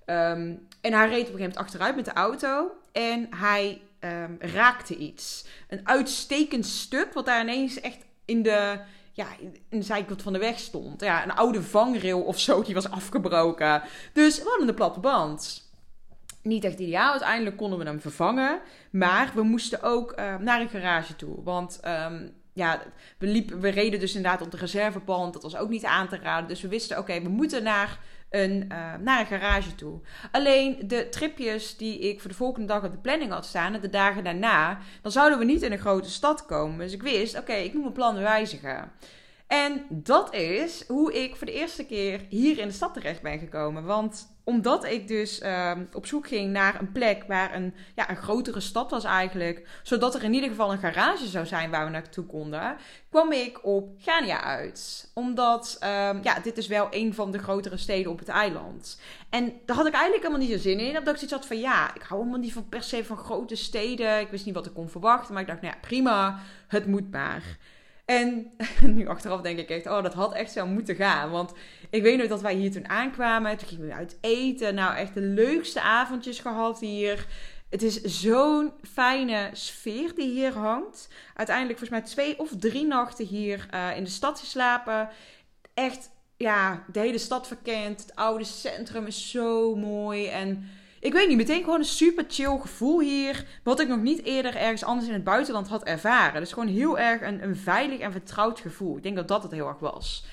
Um, 0.06 0.68
en 0.82 0.94
hij 0.94 1.08
reed 1.10 1.12
op 1.12 1.12
een 1.12 1.16
gegeven 1.18 1.38
moment 1.38 1.58
achteruit 1.58 1.96
met 1.96 2.06
de 2.06 2.14
auto. 2.14 2.72
En 2.92 3.28
hij 3.36 3.82
um, 4.00 4.38
raakte 4.40 4.98
iets. 4.98 5.46
Een 5.70 5.88
uitstekend 5.88 6.66
stuk, 6.66 7.14
wat 7.14 7.26
daar 7.26 7.42
ineens 7.42 7.80
echt 7.80 8.06
in 8.26 8.42
de, 8.44 8.80
ja, 9.12 9.28
in 9.70 9.80
de 9.80 9.82
zijkant 9.82 10.22
van 10.22 10.34
de 10.34 10.40
weg 10.40 10.60
stond. 10.60 11.02
Ja, 11.02 11.24
een 11.24 11.34
oude 11.34 11.64
vangrail 11.64 12.22
of 12.22 12.40
zo, 12.40 12.62
die 12.64 12.74
was 12.74 12.90
afgebroken. 12.90 13.82
Dus 14.14 14.38
we 14.38 14.50
hadden 14.50 14.68
een 14.68 14.76
platte 14.76 15.00
band 15.00 15.70
niet 16.44 16.64
echt 16.64 16.80
ideaal. 16.80 17.12
Uiteindelijk 17.12 17.58
konden 17.58 17.80
we 17.80 17.86
hem 17.86 18.02
vervangen. 18.02 18.62
Maar 18.92 19.32
we 19.36 19.42
moesten 19.42 19.84
ook 19.84 20.20
uh, 20.20 20.38
naar 20.38 20.62
een 20.62 20.70
garage 20.70 21.16
toe. 21.16 21.44
Want 21.44 21.80
um, 21.86 22.34
ja, 22.54 22.82
we, 23.18 23.46
we 23.60 23.70
reden 23.70 24.00
dus 24.00 24.16
inderdaad 24.16 24.42
op 24.42 24.52
de 24.52 24.58
reservepand. 24.58 25.34
Dat 25.34 25.44
was 25.44 25.56
ook 25.56 25.70
niet 25.70 25.86
aan 25.86 26.08
te 26.08 26.18
raden. 26.18 26.48
Dus 26.48 26.62
we 26.62 26.68
wisten, 26.68 26.98
oké, 26.98 27.22
we 27.22 27.30
moeten 27.30 27.64
naar 27.64 28.00
een, 28.30 28.70
uh, 28.72 28.96
naar 29.00 29.20
een 29.20 29.26
garage 29.26 29.76
toe. 29.76 30.00
Alleen 30.32 30.78
de 30.88 31.10
tripjes 31.10 31.78
die 31.78 32.00
ik 32.00 32.22
voor 32.22 32.30
de 32.30 32.36
volgende 32.36 32.68
dag 32.68 32.84
op 32.84 32.92
de 32.92 32.98
planning 32.98 33.32
had 33.32 33.46
staan, 33.46 33.80
de 33.82 33.90
dagen 33.90 34.24
daarna, 34.24 34.80
dan 35.02 35.12
zouden 35.12 35.40
we 35.40 35.46
niet 35.46 35.62
in 35.62 35.72
een 35.72 35.80
grote 35.80 36.10
stad 36.10 36.46
komen. 36.46 36.80
Dus 36.80 36.94
ik 36.94 37.02
wist, 37.02 37.38
oké, 37.38 37.54
ik 37.54 37.74
moet 37.74 37.82
mijn 37.82 37.94
plannen 37.94 38.24
wijzigen. 38.24 38.92
En 39.52 39.86
dat 39.90 40.34
is 40.34 40.88
hoe 40.88 41.24
ik 41.24 41.36
voor 41.36 41.48
de 41.48 41.54
eerste 41.54 41.86
keer 41.86 42.26
hier 42.30 42.58
in 42.58 42.68
de 42.68 42.74
stad 42.74 42.94
terecht 42.94 43.22
ben 43.22 43.40
gekomen. 43.40 43.84
Want 43.84 44.36
omdat 44.44 44.86
ik 44.86 45.08
dus 45.08 45.42
uh, 45.42 45.72
op 45.94 46.06
zoek 46.06 46.28
ging 46.28 46.52
naar 46.52 46.80
een 46.80 46.92
plek 46.92 47.24
waar 47.28 47.56
een, 47.56 47.74
ja, 47.96 48.10
een 48.10 48.16
grotere 48.16 48.60
stad 48.60 48.92
was 48.92 49.04
eigenlijk. 49.04 49.68
Zodat 49.84 50.16
er 50.16 50.24
in 50.24 50.34
ieder 50.34 50.50
geval 50.50 50.72
een 50.72 50.78
garage 50.78 51.28
zou 51.28 51.46
zijn 51.46 51.70
waar 51.70 51.86
we 51.86 51.92
naartoe 51.92 52.26
konden. 52.26 52.76
Kwam 53.10 53.32
ik 53.32 53.66
op 53.66 53.90
Gania 53.98 54.42
uit. 54.42 55.12
Omdat 55.14 55.78
um, 55.84 56.20
ja, 56.24 56.40
dit 56.44 56.58
is 56.58 56.68
wel 56.68 56.88
een 56.90 57.14
van 57.14 57.32
de 57.32 57.40
grotere 57.40 57.78
steden 57.78 58.12
op 58.12 58.20
het 58.20 58.30
eiland. 58.30 59.02
En 59.30 59.54
daar 59.66 59.76
had 59.76 59.88
ik 59.88 59.94
eigenlijk 59.94 60.24
helemaal 60.24 60.48
niet 60.48 60.56
zo 60.56 60.70
zin 60.70 60.80
in. 60.80 60.98
Omdat 60.98 61.14
ik 61.14 61.20
zoiets 61.20 61.34
had 61.34 61.46
van 61.46 61.60
ja, 61.60 61.96
ik 61.96 62.02
hou 62.02 62.20
helemaal 62.20 62.42
niet 62.42 62.54
van 62.54 62.70
per 62.70 62.84
se 62.84 63.06
van 63.06 63.18
grote 63.18 63.56
steden. 63.56 64.20
Ik 64.20 64.30
wist 64.30 64.46
niet 64.46 64.56
wat 64.56 64.66
ik 64.66 64.74
kon 64.74 64.90
verwachten. 64.90 65.34
Maar 65.34 65.42
ik 65.42 65.48
dacht 65.48 65.62
nou 65.62 65.74
ja, 65.74 65.80
prima, 65.82 66.40
het 66.68 66.86
moet 66.86 67.12
maar. 67.12 67.58
En 68.06 68.52
nu 68.96 69.08
achteraf 69.08 69.42
denk 69.42 69.60
ik 69.60 69.70
echt, 69.70 69.88
oh, 69.88 70.04
dat 70.04 70.14
had 70.14 70.34
echt 70.34 70.52
zo 70.52 70.66
moeten 70.68 70.96
gaan. 70.96 71.32
Want 71.32 71.54
ik 71.90 72.02
weet 72.02 72.18
nog 72.18 72.28
dat 72.28 72.42
wij 72.42 72.54
hier 72.54 72.72
toen 72.72 72.90
aankwamen. 72.90 73.58
Toen 73.58 73.68
gingen 73.68 73.88
we 73.88 73.94
uit 73.94 74.18
eten. 74.22 74.76
Nou, 74.76 74.96
echt 74.96 75.14
de 75.14 75.22
leukste 75.22 75.82
avondjes 75.82 76.40
gehad 76.40 76.80
hier. 76.80 77.26
Het 77.70 77.82
is 77.82 78.02
zo'n 78.02 78.72
fijne 78.82 79.50
sfeer 79.54 80.16
die 80.16 80.32
hier 80.32 80.54
hangt. 80.54 81.08
Uiteindelijk 81.36 81.80
volgens 81.80 82.00
mij 82.00 82.10
twee 82.10 82.40
of 82.40 82.50
drie 82.60 82.86
nachten 82.86 83.26
hier 83.26 83.68
uh, 83.74 83.98
in 83.98 84.04
de 84.04 84.10
stad 84.10 84.40
geslapen. 84.40 85.10
Echt, 85.74 86.10
ja, 86.38 86.86
de 86.92 87.00
hele 87.00 87.18
stad 87.18 87.48
verkend. 87.48 88.02
Het 88.02 88.16
oude 88.16 88.44
centrum 88.44 89.06
is 89.06 89.32
zo 89.32 89.76
mooi. 89.76 90.28
En 90.28 90.70
ik 91.02 91.14
weet 91.14 91.28
niet, 91.28 91.38
meteen 91.38 91.64
gewoon 91.64 91.80
een 91.80 91.86
super 91.86 92.26
chill 92.28 92.58
gevoel 92.60 93.00
hier. 93.00 93.46
Wat 93.64 93.80
ik 93.80 93.88
nog 93.88 94.02
niet 94.02 94.24
eerder 94.24 94.56
ergens 94.56 94.84
anders 94.84 95.08
in 95.08 95.14
het 95.14 95.24
buitenland 95.24 95.68
had 95.68 95.84
ervaren. 95.84 96.42
Dus 96.42 96.54
gewoon 96.54 96.68
heel 96.68 97.00
erg 97.00 97.22
een, 97.22 97.44
een 97.44 97.56
veilig 97.56 98.00
en 98.00 98.12
vertrouwd 98.12 98.60
gevoel. 98.60 98.98
Ik 98.98 99.04
denk 99.04 99.16
dat 99.16 99.28
dat 99.28 99.44
het 99.44 99.52
heel 99.52 99.68
erg 99.68 99.80
was. 99.80 100.26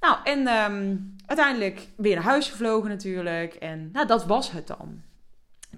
Nou, 0.00 0.16
en 0.24 0.48
um, 0.48 1.16
uiteindelijk 1.26 1.88
weer 1.96 2.14
naar 2.14 2.24
huis 2.24 2.48
gevlogen 2.48 2.88
natuurlijk. 2.88 3.54
En 3.54 3.90
nou, 3.92 4.06
dat 4.06 4.26
was 4.26 4.50
het 4.50 4.66
dan. 4.66 5.02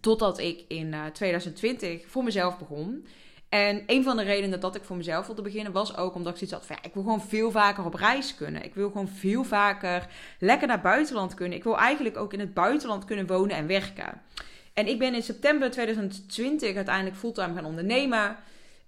Totdat 0.01 0.39
ik 0.39 0.65
in 0.69 0.93
uh, 0.93 1.07
2020 1.07 2.05
voor 2.07 2.25
mezelf 2.25 2.59
begon. 2.59 3.07
En 3.53 3.83
een 3.87 4.03
van 4.03 4.17
de 4.17 4.23
redenen 4.23 4.61
dat 4.61 4.75
ik 4.75 4.85
voor 4.85 4.97
mezelf 4.97 5.27
wilde 5.27 5.43
beginnen 5.43 5.73
was 5.73 5.97
ook 5.97 6.15
omdat 6.15 6.33
ik 6.33 6.39
zoiets 6.39 6.57
had 6.57 6.67
van 6.67 6.77
ja, 6.77 6.89
ik 6.89 6.95
wil 6.95 7.03
gewoon 7.03 7.23
veel 7.23 7.51
vaker 7.51 7.85
op 7.85 7.95
reis 7.95 8.35
kunnen. 8.35 8.65
Ik 8.65 8.75
wil 8.75 8.91
gewoon 8.91 9.09
veel 9.09 9.45
vaker 9.45 10.07
lekker 10.39 10.69
naar 10.69 10.81
buitenland 10.81 11.35
kunnen. 11.35 11.59
Ik 11.59 11.65
wil 11.65 11.79
eigenlijk 11.79 12.17
ook 12.17 12.33
in 12.33 12.41
het 12.41 12.55
buitenland 12.55 13.05
kunnen 13.05 13.27
wonen 13.27 13.57
en 13.57 13.67
werken. 13.67 14.21
En 14.73 14.87
ik 14.87 14.99
ben 14.99 15.15
in 15.15 15.23
september 15.23 15.71
2020 15.71 16.77
uiteindelijk 16.77 17.17
fulltime 17.17 17.55
gaan 17.55 17.65
ondernemen. 17.65 18.37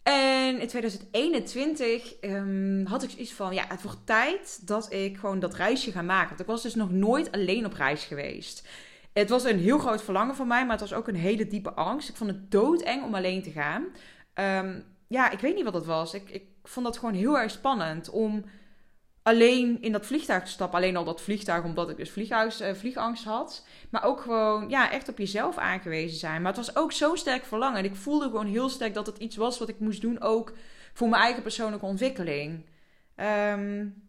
En 0.02 0.60
in 0.60 0.68
2021 0.68 2.14
um, 2.20 2.86
had 2.86 3.02
ik 3.02 3.12
iets 3.12 3.32
van, 3.32 3.54
ja, 3.54 3.64
het 3.68 3.82
wordt 3.82 4.06
tijd 4.06 4.66
dat 4.66 4.92
ik 4.92 5.16
gewoon 5.16 5.40
dat 5.40 5.54
reisje 5.54 5.92
ga 5.92 6.02
maken. 6.02 6.28
Want 6.28 6.40
ik 6.40 6.46
was 6.46 6.62
dus 6.62 6.74
nog 6.74 6.90
nooit 6.90 7.32
alleen 7.32 7.66
op 7.66 7.72
reis 7.72 8.04
geweest. 8.04 8.68
Het 9.12 9.28
was 9.28 9.44
een 9.44 9.58
heel 9.58 9.78
groot 9.78 10.02
verlangen 10.02 10.34
van 10.34 10.46
mij, 10.46 10.62
maar 10.62 10.78
het 10.78 10.88
was 10.88 10.98
ook 10.98 11.08
een 11.08 11.16
hele 11.16 11.46
diepe 11.46 11.72
angst. 11.72 12.08
Ik 12.08 12.16
vond 12.16 12.30
het 12.30 12.50
doodeng 12.50 13.02
om 13.02 13.14
alleen 13.14 13.42
te 13.42 13.50
gaan. 13.50 13.84
Um, 14.34 14.84
ja, 15.08 15.30
ik 15.30 15.38
weet 15.38 15.54
niet 15.54 15.64
wat 15.64 15.74
het 15.74 15.86
was. 15.86 16.14
Ik, 16.14 16.30
ik 16.30 16.44
vond 16.62 16.86
dat 16.86 16.98
gewoon 16.98 17.14
heel 17.14 17.38
erg 17.38 17.50
spannend 17.50 18.10
om 18.10 18.44
alleen 19.22 19.82
in 19.82 19.92
dat 19.92 20.06
vliegtuig 20.06 20.44
te 20.44 20.50
stappen. 20.50 20.78
Alleen 20.78 20.96
al 20.96 21.04
dat 21.04 21.20
vliegtuig, 21.20 21.64
omdat 21.64 21.90
ik 21.90 21.96
dus 21.96 22.10
vliegangst, 22.10 22.60
uh, 22.60 22.74
vliegangst 22.74 23.24
had. 23.24 23.66
Maar 23.90 24.04
ook 24.04 24.20
gewoon, 24.20 24.68
ja, 24.68 24.90
echt 24.90 25.08
op 25.08 25.18
jezelf 25.18 25.56
aangewezen 25.56 26.18
zijn. 26.18 26.42
Maar 26.42 26.54
het 26.54 26.66
was 26.66 26.76
ook 26.76 26.92
zo 26.92 27.14
sterk 27.14 27.44
verlangen. 27.44 27.78
En 27.78 27.84
ik 27.84 27.94
voelde 27.94 28.24
gewoon 28.24 28.46
heel 28.46 28.68
sterk 28.68 28.94
dat 28.94 29.06
het 29.06 29.18
iets 29.18 29.36
was 29.36 29.58
wat 29.58 29.68
ik 29.68 29.78
moest 29.78 30.00
doen, 30.00 30.20
ook 30.20 30.52
voor 30.92 31.08
mijn 31.08 31.22
eigen 31.22 31.42
persoonlijke 31.42 31.86
ontwikkeling. 31.86 32.64
Um, 33.16 34.02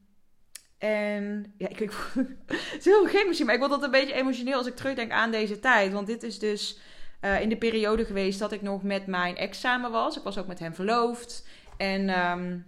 En 0.78 1.54
ja, 1.58 1.68
ik, 1.68 1.80
ik 1.80 1.92
het 2.46 2.78
is 2.78 2.86
heel 2.86 3.06
gek 3.06 3.26
misschien, 3.26 3.46
maar 3.46 3.56
ik 3.56 3.62
word 3.62 3.72
altijd 3.72 3.94
een 3.94 4.00
beetje 4.00 4.16
emotioneel 4.16 4.58
als 4.58 4.68
ik 4.68 4.76
terugdenk 4.76 5.12
aan 5.12 5.32
deze 5.32 5.60
tijd. 5.60 5.94
Want 5.94 6.08
dit 6.08 6.24
is 6.24 6.40
dus 6.40 6.80
uh, 7.22 7.42
in 7.42 7.50
de 7.50 7.58
periode 7.58 8.06
geweest 8.06 8.40
dat 8.40 8.52
ik 8.52 8.62
nog 8.62 8.84
met 8.84 9.08
mijn 9.08 9.38
ex 9.38 9.60
samen 9.60 9.92
was. 9.92 10.18
Ik 10.18 10.24
was 10.24 10.38
ook 10.38 10.48
met 10.48 10.60
hem 10.60 10.74
verloofd. 10.74 11.48
En 11.78 12.30
um, 12.30 12.66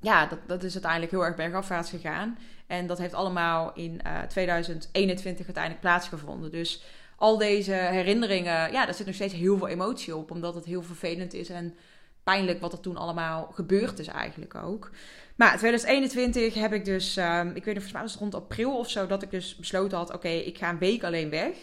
ja, 0.00 0.26
dat, 0.26 0.38
dat 0.46 0.62
is 0.62 0.72
uiteindelijk 0.72 1.12
heel 1.12 1.24
erg 1.24 1.36
bergafwaarts 1.36 1.90
gegaan. 1.90 2.38
En 2.66 2.86
dat 2.86 2.98
heeft 2.98 3.14
allemaal 3.14 3.72
in 3.74 4.00
uh, 4.06 4.22
2021 4.22 5.44
uiteindelijk 5.44 5.84
plaatsgevonden. 5.84 6.50
Dus 6.50 6.82
al 7.16 7.38
deze 7.38 7.72
herinneringen, 7.72 8.72
ja, 8.72 8.84
daar 8.84 8.94
zit 8.94 9.06
nog 9.06 9.14
steeds 9.14 9.34
heel 9.34 9.58
veel 9.58 9.68
emotie 9.68 10.16
op. 10.16 10.30
Omdat 10.30 10.54
het 10.54 10.64
heel 10.64 10.82
vervelend 10.82 11.34
is 11.34 11.48
en 11.48 11.74
pijnlijk 12.22 12.60
wat 12.60 12.72
er 12.72 12.80
toen 12.80 12.96
allemaal 12.96 13.50
gebeurd 13.52 13.98
is 13.98 14.06
eigenlijk 14.06 14.54
ook. 14.54 14.90
Maar 15.36 15.56
2021 15.56 16.54
heb 16.54 16.72
ik 16.72 16.84
dus, 16.84 17.16
um, 17.16 17.48
ik 17.48 17.64
weet 17.64 17.74
niet, 17.74 17.74
volgens 17.74 17.92
mij 17.92 18.02
was 18.02 18.16
rond 18.16 18.34
april 18.34 18.78
of 18.78 18.90
zo, 18.90 19.06
dat 19.06 19.22
ik 19.22 19.30
dus 19.30 19.56
besloten 19.56 19.98
had, 19.98 20.12
oké, 20.12 20.28
ik 20.28 20.58
ga 20.58 20.70
een 20.70 20.78
week 20.78 21.04
alleen 21.04 21.30
weg. 21.30 21.56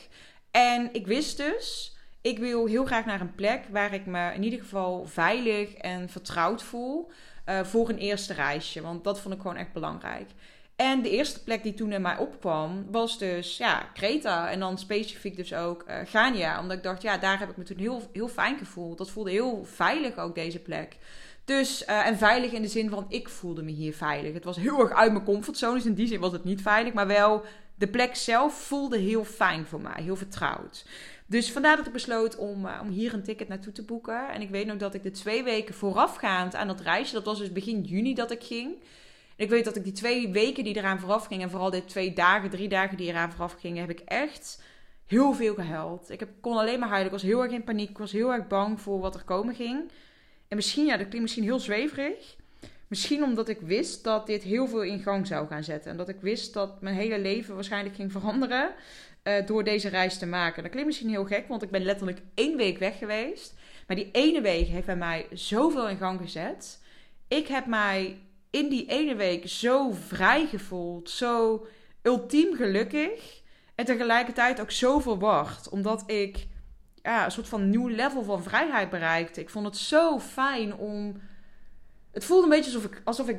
En 0.51 0.89
ik 0.93 1.07
wist 1.07 1.37
dus, 1.37 1.94
ik 2.25 2.39
wil 2.39 2.65
heel 2.65 2.85
graag 2.85 3.05
naar 3.05 3.21
een 3.21 3.35
plek 3.35 3.63
waar 3.69 3.93
ik 3.93 4.05
me 4.05 4.31
in 4.33 4.43
ieder 4.43 4.59
geval 4.59 5.05
veilig 5.05 5.73
en 5.73 6.09
vertrouwd 6.09 6.63
voel 6.63 7.11
uh, 7.49 7.63
voor 7.63 7.89
een 7.89 7.97
eerste 7.97 8.33
reisje. 8.33 8.81
Want 8.81 9.03
dat 9.03 9.19
vond 9.19 9.33
ik 9.33 9.41
gewoon 9.41 9.55
echt 9.55 9.73
belangrijk. 9.73 10.29
En 10.75 11.01
de 11.01 11.09
eerste 11.09 11.43
plek 11.43 11.63
die 11.63 11.73
toen 11.73 11.91
in 11.91 12.01
mij 12.01 12.17
opkwam, 12.17 12.85
was 12.91 13.17
dus 13.17 13.57
ja, 13.57 13.89
Kreta. 13.93 14.49
En 14.49 14.59
dan 14.59 14.77
specifiek 14.77 15.35
dus 15.35 15.53
ook 15.53 15.85
uh, 15.87 15.95
Gania. 16.05 16.59
Omdat 16.59 16.77
ik 16.77 16.83
dacht, 16.83 17.01
ja, 17.01 17.17
daar 17.17 17.39
heb 17.39 17.49
ik 17.49 17.57
me 17.57 17.63
toen 17.63 17.77
heel, 17.77 18.01
heel 18.13 18.27
fijn 18.27 18.57
gevoeld. 18.57 18.97
Dat 18.97 19.11
voelde 19.11 19.31
heel 19.31 19.65
veilig 19.65 20.17
ook, 20.17 20.35
deze 20.35 20.59
plek. 20.59 20.97
Dus, 21.43 21.83
uh, 21.87 22.07
en 22.07 22.17
veilig 22.17 22.51
in 22.51 22.61
de 22.61 22.67
zin 22.67 22.89
van, 22.89 23.05
ik 23.09 23.29
voelde 23.29 23.63
me 23.63 23.71
hier 23.71 23.93
veilig. 23.93 24.33
Het 24.33 24.43
was 24.43 24.57
heel 24.57 24.79
erg 24.79 24.91
uit 24.91 25.11
mijn 25.11 25.25
comfortzone, 25.25 25.75
dus 25.75 25.85
in 25.85 25.93
die 25.93 26.07
zin 26.07 26.19
was 26.19 26.31
het 26.31 26.43
niet 26.43 26.61
veilig. 26.61 26.93
Maar 26.93 27.07
wel, 27.07 27.43
de 27.75 27.87
plek 27.87 28.15
zelf 28.15 28.53
voelde 28.53 28.97
heel 28.97 29.23
fijn 29.23 29.65
voor 29.65 29.81
mij, 29.81 30.03
heel 30.03 30.15
vertrouwd. 30.15 30.85
Dus 31.27 31.51
vandaar 31.51 31.77
dat 31.77 31.87
ik 31.87 31.93
besloot 31.93 32.35
om, 32.35 32.65
uh, 32.65 32.79
om 32.81 32.89
hier 32.89 33.13
een 33.13 33.23
ticket 33.23 33.47
naartoe 33.47 33.73
te 33.73 33.83
boeken. 33.83 34.29
En 34.29 34.41
ik 34.41 34.49
weet 34.49 34.65
nog 34.65 34.77
dat 34.77 34.93
ik 34.93 35.03
de 35.03 35.11
twee 35.11 35.43
weken 35.43 35.75
voorafgaand 35.75 36.55
aan 36.55 36.67
dat 36.67 36.81
reisje, 36.81 37.13
dat 37.13 37.25
was 37.25 37.39
dus 37.39 37.51
begin 37.51 37.81
juni 37.81 38.13
dat 38.13 38.31
ik 38.31 38.43
ging. 38.43 38.73
En 39.35 39.43
ik 39.43 39.49
weet 39.49 39.65
dat 39.65 39.75
ik 39.75 39.83
die 39.83 39.93
twee 39.93 40.31
weken 40.31 40.63
die 40.63 40.75
eraan 40.75 40.99
vooraf 40.99 41.25
gingen, 41.25 41.43
en 41.43 41.49
vooral 41.49 41.69
de 41.69 41.85
twee 41.85 42.13
dagen, 42.13 42.49
drie 42.49 42.67
dagen 42.67 42.97
die 42.97 43.07
eraan 43.07 43.31
vooraf 43.31 43.53
gingen, 43.59 43.81
heb 43.81 43.89
ik 43.89 43.99
echt 43.99 44.61
heel 45.05 45.33
veel 45.33 45.53
gehuild. 45.53 46.09
Ik 46.09 46.19
heb, 46.19 46.29
kon 46.41 46.57
alleen 46.57 46.79
maar 46.79 46.89
huilen. 46.89 47.13
Ik 47.13 47.19
was 47.19 47.29
heel 47.29 47.43
erg 47.43 47.51
in 47.51 47.63
paniek. 47.63 47.89
Ik 47.89 47.97
was 47.97 48.11
heel 48.11 48.33
erg 48.33 48.47
bang 48.47 48.81
voor 48.81 48.99
wat 48.99 49.15
er 49.15 49.23
komen 49.23 49.55
ging. 49.55 49.91
En 50.47 50.55
misschien, 50.55 50.85
ja, 50.85 50.91
dat 50.91 51.07
klinkt 51.07 51.21
misschien 51.21 51.43
heel 51.43 51.59
zweverig. 51.59 52.35
Misschien 52.87 53.23
omdat 53.23 53.49
ik 53.49 53.59
wist 53.61 54.03
dat 54.03 54.27
dit 54.27 54.43
heel 54.43 54.67
veel 54.67 54.83
in 54.83 54.99
gang 54.99 55.27
zou 55.27 55.47
gaan 55.47 55.63
zetten. 55.63 55.91
En 55.91 55.97
dat 55.97 56.09
ik 56.09 56.21
wist 56.21 56.53
dat 56.53 56.81
mijn 56.81 56.95
hele 56.95 57.19
leven 57.19 57.55
waarschijnlijk 57.55 57.95
ging 57.95 58.11
veranderen 58.11 58.73
uh, 59.27 59.45
door 59.45 59.63
deze 59.63 59.89
reis 59.89 60.17
te 60.17 60.25
maken. 60.25 60.61
Dat 60.61 60.71
klinkt 60.71 60.89
misschien 60.89 61.09
heel 61.09 61.25
gek, 61.25 61.47
want 61.47 61.63
ik 61.63 61.69
ben 61.69 61.83
letterlijk 61.83 62.21
één 62.33 62.57
week 62.57 62.77
weg 62.77 62.97
geweest. 62.97 63.53
Maar 63.87 63.95
die 63.95 64.09
ene 64.11 64.41
week 64.41 64.67
heeft 64.67 64.85
bij 64.85 64.95
mij 64.95 65.27
zoveel 65.31 65.89
in 65.89 65.97
gang 65.97 66.19
gezet. 66.19 66.81
Ik 67.27 67.47
heb 67.47 67.65
mij 67.65 68.19
in 68.49 68.69
die 68.69 68.85
ene 68.85 69.15
week 69.15 69.47
zo 69.47 69.91
vrij 69.91 70.45
gevoeld, 70.45 71.09
zo 71.09 71.65
ultiem 72.01 72.55
gelukkig. 72.55 73.41
En 73.75 73.85
tegelijkertijd 73.85 74.61
ook 74.61 74.71
zo 74.71 74.99
verwacht, 74.99 75.69
omdat 75.69 76.03
ik 76.11 76.47
ja, 77.01 77.25
een 77.25 77.31
soort 77.31 77.47
van 77.47 77.69
nieuw 77.69 77.87
level 77.87 78.23
van 78.23 78.43
vrijheid 78.43 78.89
bereikte. 78.89 79.41
Ik 79.41 79.49
vond 79.49 79.65
het 79.65 79.77
zo 79.77 80.19
fijn 80.19 80.75
om. 80.75 81.21
Het 82.11 82.25
voelde 82.25 82.43
een 82.43 82.49
beetje 82.49 82.73
alsof 82.73 82.91
ik, 82.91 83.01
alsof 83.03 83.29
ik 83.29 83.37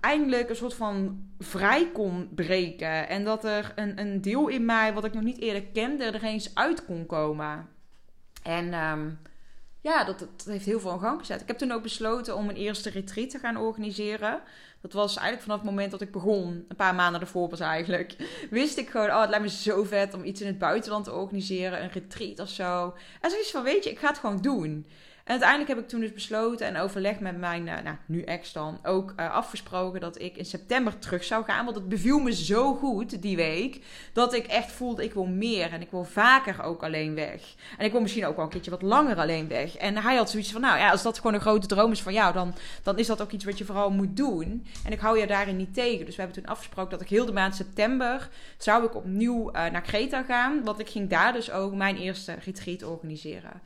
eindelijk 0.00 0.48
een 0.48 0.56
soort 0.56 0.74
van 0.74 1.26
vrij 1.38 1.90
kon 1.92 2.28
breken. 2.34 3.08
En 3.08 3.24
dat 3.24 3.44
er 3.44 3.72
een, 3.74 4.00
een 4.00 4.20
deel 4.20 4.48
in 4.48 4.64
mij, 4.64 4.92
wat 4.92 5.04
ik 5.04 5.14
nog 5.14 5.22
niet 5.22 5.40
eerder 5.40 5.62
kende, 5.62 6.04
er 6.04 6.24
eens 6.24 6.54
uit 6.54 6.84
kon 6.84 7.06
komen. 7.06 7.68
En 8.42 8.74
um, 8.74 9.18
ja, 9.80 10.04
dat, 10.04 10.18
dat 10.18 10.44
heeft 10.44 10.64
heel 10.64 10.80
veel 10.80 10.92
in 10.92 11.00
gang 11.00 11.18
gezet. 11.18 11.40
Ik 11.40 11.48
heb 11.48 11.58
toen 11.58 11.72
ook 11.72 11.82
besloten 11.82 12.36
om 12.36 12.48
een 12.48 12.56
eerste 12.56 12.90
retreat 12.90 13.30
te 13.30 13.38
gaan 13.38 13.56
organiseren. 13.56 14.40
Dat 14.80 14.92
was 14.92 15.16
eigenlijk 15.16 15.42
vanaf 15.42 15.60
het 15.60 15.70
moment 15.70 15.90
dat 15.90 16.00
ik 16.00 16.12
begon, 16.12 16.64
een 16.68 16.76
paar 16.76 16.94
maanden 16.94 17.20
ervoor 17.20 17.48
was 17.48 17.60
eigenlijk, 17.60 18.16
wist 18.50 18.78
ik 18.78 18.88
gewoon, 18.88 19.08
oh, 19.08 19.20
het 19.20 19.30
lijkt 19.30 19.44
me 19.44 19.50
zo 19.50 19.84
vet 19.84 20.14
om 20.14 20.24
iets 20.24 20.40
in 20.40 20.46
het 20.46 20.58
buitenland 20.58 21.04
te 21.04 21.12
organiseren, 21.12 21.82
een 21.82 21.90
retreat 21.90 22.38
of 22.38 22.48
zo. 22.48 22.94
En 23.20 23.30
zoiets 23.30 23.50
van, 23.50 23.62
weet 23.62 23.84
je, 23.84 23.90
ik 23.90 23.98
ga 23.98 24.08
het 24.08 24.18
gewoon 24.18 24.40
doen. 24.40 24.86
En 25.28 25.34
uiteindelijk 25.34 25.70
heb 25.70 25.78
ik 25.78 25.88
toen 25.88 26.00
dus 26.00 26.12
besloten 26.12 26.66
en 26.66 26.76
overleg 26.76 27.20
met 27.20 27.38
mijn, 27.38 27.66
uh, 27.66 27.74
nou, 27.84 27.96
nu 28.06 28.22
ex 28.22 28.52
dan, 28.52 28.78
ook 28.82 29.12
uh, 29.16 29.34
afgesproken 29.34 30.00
dat 30.00 30.20
ik 30.20 30.36
in 30.36 30.44
september 30.44 30.98
terug 30.98 31.24
zou 31.24 31.44
gaan. 31.44 31.64
Want 31.64 31.76
het 31.76 31.88
beviel 31.88 32.18
me 32.18 32.34
zo 32.34 32.74
goed 32.74 33.22
die 33.22 33.36
week, 33.36 33.80
dat 34.12 34.34
ik 34.34 34.46
echt 34.46 34.72
voelde, 34.72 35.04
ik 35.04 35.14
wil 35.14 35.26
meer 35.26 35.72
en 35.72 35.80
ik 35.80 35.90
wil 35.90 36.04
vaker 36.04 36.62
ook 36.62 36.82
alleen 36.82 37.14
weg. 37.14 37.54
En 37.78 37.84
ik 37.84 37.92
wil 37.92 38.00
misschien 38.00 38.26
ook 38.26 38.36
wel 38.36 38.44
een 38.44 38.50
keertje 38.50 38.70
wat 38.70 38.82
langer 38.82 39.16
alleen 39.16 39.48
weg. 39.48 39.76
En 39.76 39.96
hij 39.96 40.16
had 40.16 40.30
zoiets 40.30 40.52
van, 40.52 40.60
nou 40.60 40.78
ja, 40.78 40.90
als 40.90 41.02
dat 41.02 41.16
gewoon 41.16 41.34
een 41.34 41.40
grote 41.40 41.66
droom 41.66 41.92
is 41.92 42.02
van 42.02 42.12
jou, 42.12 42.32
dan, 42.32 42.54
dan 42.82 42.98
is 42.98 43.06
dat 43.06 43.22
ook 43.22 43.32
iets 43.32 43.44
wat 43.44 43.58
je 43.58 43.64
vooral 43.64 43.90
moet 43.90 44.16
doen. 44.16 44.66
En 44.84 44.92
ik 44.92 45.00
hou 45.00 45.18
je 45.18 45.26
daarin 45.26 45.56
niet 45.56 45.74
tegen. 45.74 46.06
Dus 46.06 46.16
we 46.16 46.22
hebben 46.22 46.42
toen 46.42 46.52
afgesproken 46.52 46.90
dat 46.90 47.00
ik 47.00 47.08
heel 47.08 47.26
de 47.26 47.32
maand 47.32 47.54
september, 47.54 48.28
zou 48.58 48.84
ik 48.84 48.94
opnieuw 48.94 49.48
uh, 49.48 49.52
naar 49.52 49.82
Kreta 49.82 50.22
gaan. 50.22 50.64
Want 50.64 50.78
ik 50.78 50.88
ging 50.88 51.08
daar 51.08 51.32
dus 51.32 51.50
ook 51.50 51.74
mijn 51.74 51.96
eerste 51.96 52.34
retreat 52.44 52.82
organiseren. 52.82 53.60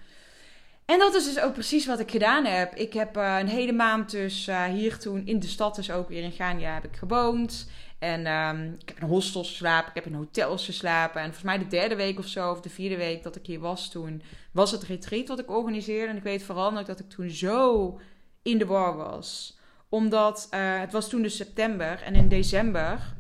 En 0.85 0.99
dat 0.99 1.15
is 1.15 1.25
dus 1.25 1.41
ook 1.41 1.53
precies 1.53 1.87
wat 1.87 2.01
ik 2.01 2.11
gedaan 2.11 2.45
heb. 2.45 2.75
Ik 2.75 2.93
heb 2.93 3.17
uh, 3.17 3.37
een 3.39 3.49
hele 3.49 3.73
maand 3.73 4.11
dus 4.11 4.49
uh, 4.49 4.65
hier 4.65 4.99
toen 4.99 5.27
in 5.27 5.39
de 5.39 5.47
stad, 5.47 5.75
dus 5.75 5.91
ook 5.91 6.09
weer 6.09 6.23
in 6.23 6.33
Gania, 6.33 6.75
heb 6.75 6.85
ik 6.85 6.97
gewoond. 6.97 7.71
En 7.99 8.27
um, 8.27 8.77
ik 8.79 8.89
heb 8.89 8.99
in 9.01 9.07
hostels 9.07 9.49
geslapen, 9.49 9.89
ik 9.89 9.95
heb 9.95 10.07
in 10.07 10.15
hotels 10.15 10.65
geslapen. 10.65 11.21
En 11.21 11.27
volgens 11.27 11.45
mij 11.45 11.59
de 11.59 11.67
derde 11.67 11.97
week 11.97 12.19
of 12.19 12.27
zo, 12.27 12.51
of 12.51 12.61
de 12.61 12.69
vierde 12.69 12.97
week 12.97 13.23
dat 13.23 13.37
ik 13.37 13.47
hier 13.47 13.61
was 13.61 13.91
toen, 13.91 14.23
was 14.53 14.71
het 14.71 14.83
retreat 14.83 15.29
wat 15.29 15.39
ik 15.39 15.51
organiseerde. 15.51 16.11
En 16.11 16.17
ik 16.17 16.23
weet 16.23 16.43
vooral 16.43 16.71
nog 16.71 16.85
dat 16.85 17.01
ik 17.01 17.09
toen 17.09 17.31
zo 17.31 17.99
in 18.43 18.59
de 18.59 18.67
war 18.67 18.97
was. 18.97 19.59
Omdat 19.89 20.49
uh, 20.55 20.81
het 20.81 20.93
was 20.93 21.09
toen 21.09 21.23
dus 21.23 21.37
september 21.37 22.03
en 22.03 22.15
in 22.15 22.29
december 22.29 23.15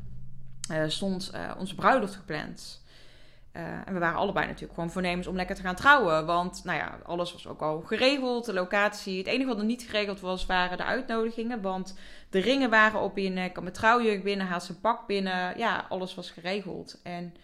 stond 0.87 1.31
onze 1.59 1.75
bruiloft 1.75 2.15
gepland. 2.15 2.82
Uh, 3.57 3.63
en 3.63 3.93
we 3.93 3.99
waren 3.99 4.19
allebei 4.19 4.47
natuurlijk 4.47 4.75
gewoon 4.75 4.91
voornemens 4.91 5.27
om 5.27 5.37
lekker 5.37 5.57
te 5.57 5.63
gaan 5.63 5.75
trouwen. 5.75 6.27
Want 6.27 6.61
nou 6.65 6.79
ja, 6.79 6.99
alles 7.05 7.33
was 7.33 7.47
ook 7.47 7.61
al 7.61 7.81
geregeld. 7.81 8.45
De 8.45 8.53
locatie. 8.53 9.19
Het 9.19 9.27
enige 9.27 9.49
wat 9.49 9.57
nog 9.57 9.67
niet 9.67 9.83
geregeld 9.83 10.21
was, 10.21 10.47
waren 10.47 10.77
de 10.77 10.85
uitnodigingen. 10.85 11.61
Want 11.61 11.99
de 12.31 12.39
ringen 12.39 12.71
waren 12.71 13.01
op. 13.01 13.19
Ik 13.19 13.55
had 13.55 13.63
mijn 13.63 13.75
trouwjurk 13.75 14.25
binnen, 14.25 14.47
haal 14.47 14.61
zijn 14.61 14.81
pak 14.81 15.07
binnen. 15.07 15.59
Ja, 15.59 15.87
alles 15.89 16.15
was 16.15 16.31
geregeld. 16.31 17.01
En 17.03 17.35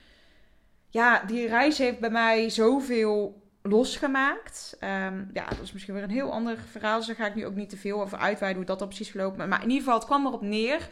ja, 0.88 1.22
die 1.26 1.46
reis 1.46 1.78
heeft 1.78 2.00
bij 2.00 2.10
mij 2.10 2.50
zoveel 2.50 3.42
losgemaakt. 3.62 4.76
Um, 4.80 5.30
ja, 5.32 5.48
dat 5.48 5.60
is 5.62 5.72
misschien 5.72 5.94
weer 5.94 6.02
een 6.02 6.10
heel 6.10 6.32
ander 6.32 6.58
verhaal. 6.70 6.98
Dus 6.98 7.06
daar 7.06 7.16
ga 7.16 7.26
ik 7.26 7.34
nu 7.34 7.46
ook 7.46 7.54
niet 7.54 7.70
te 7.70 7.76
veel 7.76 8.00
over 8.00 8.18
uitweiden 8.18 8.58
hoe 8.58 8.70
dat 8.70 8.78
dan 8.78 8.88
precies 8.88 9.10
gelopen. 9.10 9.48
Maar 9.48 9.62
in 9.62 9.68
ieder 9.68 9.82
geval, 9.82 9.98
het 9.98 10.04
kwam 10.04 10.26
erop 10.26 10.42
neer 10.42 10.88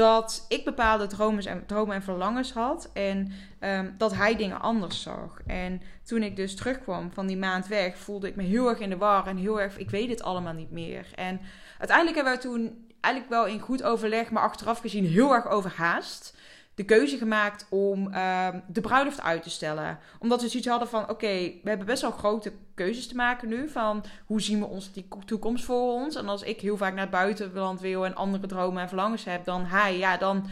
dat 0.00 0.44
ik 0.48 0.64
bepaalde 0.64 1.06
dromen 1.06 1.44
en, 1.44 1.66
dromen 1.66 1.94
en 1.94 2.02
verlangens 2.02 2.52
had. 2.52 2.90
En 2.92 3.32
um, 3.60 3.94
dat 3.98 4.14
hij 4.14 4.36
dingen 4.36 4.60
anders 4.60 5.02
zag. 5.02 5.40
En 5.46 5.82
toen 6.02 6.22
ik 6.22 6.36
dus 6.36 6.56
terugkwam 6.56 7.12
van 7.12 7.26
die 7.26 7.36
maand 7.36 7.66
weg, 7.66 7.98
voelde 7.98 8.28
ik 8.28 8.36
me 8.36 8.42
heel 8.42 8.68
erg 8.68 8.78
in 8.78 8.90
de 8.90 8.96
war. 8.96 9.26
En 9.26 9.36
heel 9.36 9.60
erg, 9.60 9.78
ik 9.78 9.90
weet 9.90 10.10
het 10.10 10.22
allemaal 10.22 10.52
niet 10.52 10.70
meer. 10.70 11.06
En 11.14 11.40
uiteindelijk 11.78 12.16
hebben 12.16 12.34
we 12.34 12.40
toen 12.40 12.86
eigenlijk 13.00 13.34
wel 13.34 13.46
in 13.46 13.60
goed 13.60 13.82
overleg, 13.82 14.30
maar 14.30 14.42
achteraf 14.42 14.80
gezien 14.80 15.04
heel 15.04 15.32
erg 15.32 15.48
overhaast 15.48 16.36
de 16.80 16.86
keuze 16.86 17.16
gemaakt 17.16 17.66
om 17.70 18.08
uh, 18.14 18.48
de 18.66 18.80
bruiloft 18.80 19.20
uit 19.20 19.42
te 19.42 19.50
stellen. 19.50 19.98
Omdat 20.18 20.42
we 20.42 20.48
zoiets 20.48 20.68
hadden 20.68 20.88
van: 20.88 21.08
oké, 21.08 21.26
we 21.62 21.68
hebben 21.68 21.86
best 21.86 22.02
wel 22.02 22.10
grote 22.10 22.52
keuzes 22.74 23.08
te 23.08 23.14
maken 23.14 23.48
nu. 23.48 23.68
Van 23.68 24.04
hoe 24.26 24.40
zien 24.40 24.58
we 24.58 24.66
ons 24.66 24.92
die 24.92 25.08
toekomst 25.24 25.64
voor 25.64 25.92
ons? 25.92 26.16
En 26.16 26.28
als 26.28 26.42
ik 26.42 26.60
heel 26.60 26.76
vaak 26.76 26.92
naar 26.92 27.02
het 27.02 27.10
buitenland 27.10 27.80
wil 27.80 28.04
en 28.04 28.14
andere 28.14 28.46
dromen 28.46 28.82
en 28.82 28.88
verlangens 28.88 29.24
heb 29.24 29.44
dan 29.44 29.64
hij, 29.64 29.98
ja, 29.98 30.16
dan 30.16 30.46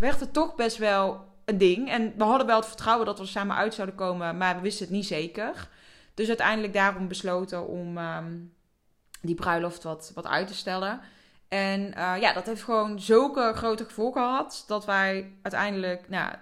werd 0.00 0.20
het 0.20 0.32
toch 0.32 0.54
best 0.54 0.76
wel 0.76 1.24
een 1.44 1.58
ding. 1.58 1.90
En 1.90 2.12
we 2.16 2.24
hadden 2.24 2.46
wel 2.46 2.56
het 2.56 2.66
vertrouwen 2.66 3.06
dat 3.06 3.18
we 3.18 3.26
samen 3.26 3.56
uit 3.56 3.74
zouden 3.74 3.96
komen, 3.96 4.36
maar 4.36 4.54
we 4.54 4.60
wisten 4.60 4.86
het 4.86 4.94
niet 4.94 5.06
zeker. 5.06 5.68
Dus 6.14 6.28
uiteindelijk 6.28 6.72
daarom 6.72 7.08
besloten 7.08 7.66
om 7.66 7.98
um, 7.98 8.54
die 9.20 9.34
bruiloft 9.34 9.82
wat, 9.82 10.12
wat 10.14 10.26
uit 10.26 10.46
te 10.46 10.54
stellen. 10.54 11.00
En 11.50 11.80
uh, 11.80 12.14
ja, 12.20 12.32
dat 12.32 12.46
heeft 12.46 12.62
gewoon 12.62 13.00
zulke 13.00 13.52
grote 13.54 13.84
gevolgen 13.84 14.22
gehad. 14.22 14.64
Dat 14.66 14.84
wij 14.84 15.32
uiteindelijk, 15.42 16.08
nou, 16.08 16.32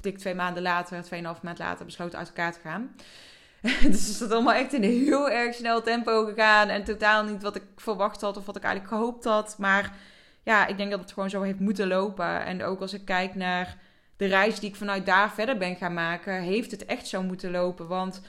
dik 0.00 0.18
twee 0.18 0.34
maanden 0.34 0.62
later, 0.62 1.02
tweeënhalf 1.02 1.42
maand 1.42 1.58
later, 1.58 1.84
besloten 1.84 2.18
uit 2.18 2.28
elkaar 2.28 2.52
te 2.52 2.60
gaan. 2.60 2.96
dus 3.92 4.08
is 4.08 4.18
dat 4.18 4.30
allemaal 4.30 4.54
echt 4.54 4.72
in 4.72 4.84
een 4.84 5.04
heel 5.04 5.30
erg 5.30 5.54
snel 5.54 5.82
tempo 5.82 6.24
gegaan. 6.24 6.68
En 6.68 6.84
totaal 6.84 7.24
niet 7.24 7.42
wat 7.42 7.56
ik 7.56 7.62
verwacht 7.76 8.20
had 8.20 8.36
of 8.36 8.46
wat 8.46 8.56
ik 8.56 8.62
eigenlijk 8.62 8.94
gehoopt 8.94 9.24
had. 9.24 9.56
Maar 9.58 9.92
ja, 10.42 10.66
ik 10.66 10.76
denk 10.76 10.90
dat 10.90 11.00
het 11.00 11.12
gewoon 11.12 11.30
zo 11.30 11.42
heeft 11.42 11.60
moeten 11.60 11.88
lopen. 11.88 12.44
En 12.44 12.64
ook 12.64 12.80
als 12.80 12.92
ik 12.92 13.04
kijk 13.04 13.34
naar 13.34 13.76
de 14.16 14.26
reis 14.26 14.60
die 14.60 14.68
ik 14.68 14.76
vanuit 14.76 15.06
daar 15.06 15.30
verder 15.32 15.56
ben 15.56 15.76
gaan 15.76 15.94
maken, 15.94 16.40
heeft 16.40 16.70
het 16.70 16.84
echt 16.84 17.06
zo 17.06 17.22
moeten 17.22 17.50
lopen. 17.50 17.86
Want 17.86 18.20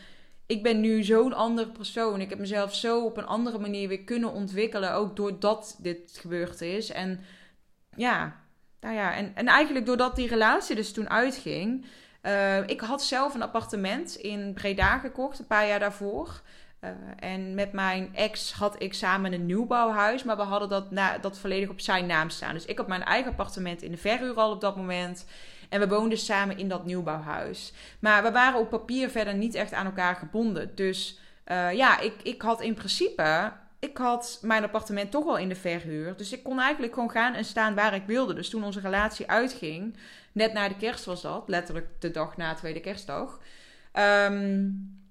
ik 0.46 0.64
ben 0.64 0.82
nu 0.82 1.04
zo'n 1.04 1.34
andere 1.34 1.72
persoon. 1.72 2.22
Ik 2.22 2.30
heb 2.30 2.40
mezelf 2.40 2.76
zo 2.76 3.06
op 3.06 3.18
een 3.18 3.26
andere 3.26 3.60
manier 3.60 3.88
weer 3.88 4.04
kunnen 4.04 4.32
ontwikkelen. 4.32 4.94
Ook 4.94 5.16
doordat 5.16 5.78
dit 5.80 6.18
gebeurd 6.22 6.62
is. 6.62 6.92
En 6.92 7.20
ja, 7.96 8.44
nou 8.80 8.96
ja, 8.96 9.14
en, 9.16 9.32
en 9.36 9.48
eigenlijk 9.48 9.86
doordat 9.86 10.16
die 10.16 10.28
relatie 10.28 10.76
dus 10.76 10.94
toen 10.94 11.10
uitging. 11.10 11.86
Uh, 12.22 12.68
ik 12.68 12.82
had 12.82 13.04
zelf 13.04 13.34
een 13.34 13.42
appartement 13.42 14.16
in 14.16 14.54
Breda 14.54 14.98
gekocht, 14.98 15.40
een 15.40 15.48
paar 15.48 15.68
jaar 15.68 15.80
daarvoor. 15.80 16.42
Uh, 16.82 16.90
en 17.20 17.56
met 17.56 17.72
mijn 17.72 18.16
ex 18.16 18.54
had 18.54 18.82
ik 18.82 18.94
samen 18.94 19.34
een 19.34 19.46
nieuwbouwhuis, 19.46 20.24
maar 20.24 20.36
we 20.36 20.42
hadden 20.42 20.70
dat, 20.70 20.92
na, 20.92 21.18
dat 21.18 21.38
volledig 21.38 21.70
op 21.70 21.80
zijn 21.80 22.06
naam 22.06 22.30
staan. 22.30 22.54
Dus 22.54 22.66
ik 22.66 22.78
had 22.78 22.88
mijn 22.88 23.04
eigen 23.04 23.32
appartement 23.32 23.82
in 23.82 23.92
de 23.92 23.98
verhuur 23.98 24.36
al 24.36 24.52
op 24.52 24.62
dat 24.62 24.76
moment. 24.76 25.26
En 25.70 25.80
we 25.80 25.88
woonden 25.88 26.18
samen 26.18 26.58
in 26.58 26.70
dat 26.70 26.86
nieuwbouwhuis. 26.86 27.74
Maar 28.00 28.24
we 28.24 28.32
waren 28.32 28.60
op 28.60 28.70
papier 28.70 29.10
verder 29.10 29.34
niet 29.34 29.56
echt 29.56 29.74
aan 29.74 29.86
elkaar 29.86 30.16
gebonden. 30.16 30.76
Dus 30.76 31.20
uh, 31.48 31.74
ja, 31.74 32.00
ik, 32.00 32.14
ik 32.24 32.42
had 32.42 32.62
in 32.62 32.74
principe 32.74 33.54
ik 33.80 33.98
had 33.98 34.40
mijn 34.42 34.64
appartement 34.64 35.12
toch 35.12 35.28
al 35.28 35.38
in 35.38 35.50
de 35.50 35.56
verhuur. 35.56 36.18
Dus 36.18 36.32
ik 36.32 36.44
kon 36.44 36.60
eigenlijk 36.60 36.94
gewoon 36.94 37.12
gaan 37.12 37.34
en 37.34 37.46
staan 37.46 37.76
waar 37.76 37.94
ik 37.94 38.06
wilde. 38.06 38.34
Dus 38.34 38.50
toen 38.50 38.64
onze 38.64 38.80
relatie 38.80 39.30
uitging, 39.30 39.98
net 40.32 40.54
na 40.54 40.68
de 40.68 40.78
kerst 40.78 41.06
was 41.06 41.22
dat, 41.22 41.44
letterlijk 41.48 41.88
de 42.00 42.12
dag 42.12 42.38
na 42.38 42.54
tweede 42.54 42.80
kerstdag. 42.80 43.40
Um, 43.94 45.04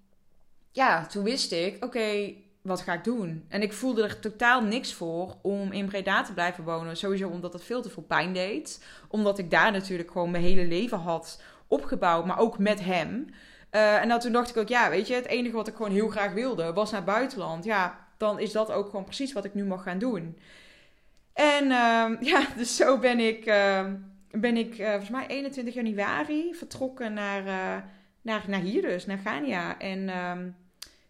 ja, 0.72 1.06
toen 1.06 1.24
wist 1.24 1.52
ik, 1.52 1.84
oké, 1.84 2.34
wat 2.64 2.80
ga 2.80 2.92
ik 2.92 3.04
doen? 3.04 3.44
En 3.48 3.62
ik 3.62 3.72
voelde 3.72 4.02
er 4.02 4.20
totaal 4.20 4.62
niks 4.62 4.92
voor 4.92 5.36
om 5.42 5.72
in 5.72 5.86
Breda 5.86 6.22
te 6.22 6.32
blijven 6.32 6.64
wonen. 6.64 6.96
Sowieso 6.96 7.28
omdat 7.28 7.52
het 7.52 7.64
veel 7.64 7.82
te 7.82 7.90
veel 7.90 8.02
pijn 8.02 8.32
deed. 8.32 8.84
Omdat 9.08 9.38
ik 9.38 9.50
daar 9.50 9.72
natuurlijk 9.72 10.10
gewoon 10.10 10.30
mijn 10.30 10.44
hele 10.44 10.66
leven 10.66 10.98
had 10.98 11.42
opgebouwd, 11.66 12.26
maar 12.26 12.38
ook 12.38 12.58
met 12.58 12.84
hem. 12.84 13.26
Uh, 13.70 14.02
en 14.02 14.08
dan 14.08 14.20
toen 14.20 14.32
dacht 14.32 14.50
ik 14.50 14.56
ook, 14.56 14.68
ja, 14.68 14.90
weet 14.90 15.06
je, 15.06 15.14
het 15.14 15.26
enige 15.26 15.56
wat 15.56 15.68
ik 15.68 15.74
gewoon 15.74 15.92
heel 15.92 16.08
graag 16.08 16.32
wilde 16.32 16.72
was 16.72 16.90
naar 16.90 17.04
buitenland. 17.04 17.64
Ja, 17.64 18.06
dan 18.16 18.38
is 18.38 18.52
dat 18.52 18.70
ook 18.70 18.86
gewoon 18.86 19.04
precies 19.04 19.32
wat 19.32 19.44
ik 19.44 19.54
nu 19.54 19.64
mag 19.64 19.82
gaan 19.82 19.98
doen. 19.98 20.38
En 21.32 21.64
uh, 21.64 22.20
ja, 22.30 22.46
dus 22.56 22.76
zo 22.76 22.98
ben 22.98 23.18
ik, 23.18 23.46
uh, 23.46 23.86
ben 24.30 24.56
ik 24.56 24.78
uh, 24.78 24.88
volgens 24.88 25.10
mij 25.10 25.26
21 25.26 25.74
januari 25.74 26.54
vertrokken 26.54 27.12
naar, 27.12 27.46
eh, 27.46 27.82
naar, 28.22 28.44
naar 28.46 28.60
hier 28.60 28.82
dus, 28.82 29.06
naar 29.06 29.18
Gania. 29.18 29.78
En 29.78 30.08
ehm, 30.08 30.48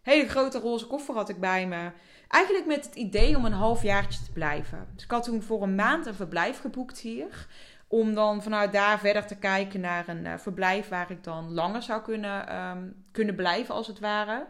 hele 0.05 0.27
grote 0.27 0.59
roze 0.59 0.87
koffer 0.87 1.15
had 1.15 1.29
ik 1.29 1.39
bij 1.39 1.67
me. 1.67 1.91
Eigenlijk 2.27 2.65
met 2.65 2.85
het 2.85 2.95
idee 2.95 3.37
om 3.37 3.45
een 3.45 3.51
halfjaartje 3.51 4.23
te 4.23 4.31
blijven. 4.31 4.87
Dus 4.93 5.03
ik 5.03 5.11
had 5.11 5.23
toen 5.23 5.41
voor 5.41 5.63
een 5.63 5.75
maand 5.75 6.05
een 6.05 6.13
verblijf 6.13 6.59
geboekt 6.59 6.99
hier. 6.99 7.47
Om 7.87 8.13
dan 8.13 8.43
vanuit 8.43 8.71
daar 8.71 8.99
verder 8.99 9.25
te 9.25 9.35
kijken 9.35 9.79
naar 9.79 10.07
een 10.07 10.39
verblijf 10.39 10.87
waar 10.87 11.11
ik 11.11 11.23
dan 11.23 11.53
langer 11.53 11.81
zou 11.81 12.01
kunnen, 12.01 12.55
um, 12.55 13.05
kunnen 13.11 13.35
blijven, 13.35 13.75
als 13.75 13.87
het 13.87 13.99
ware. 13.99 14.45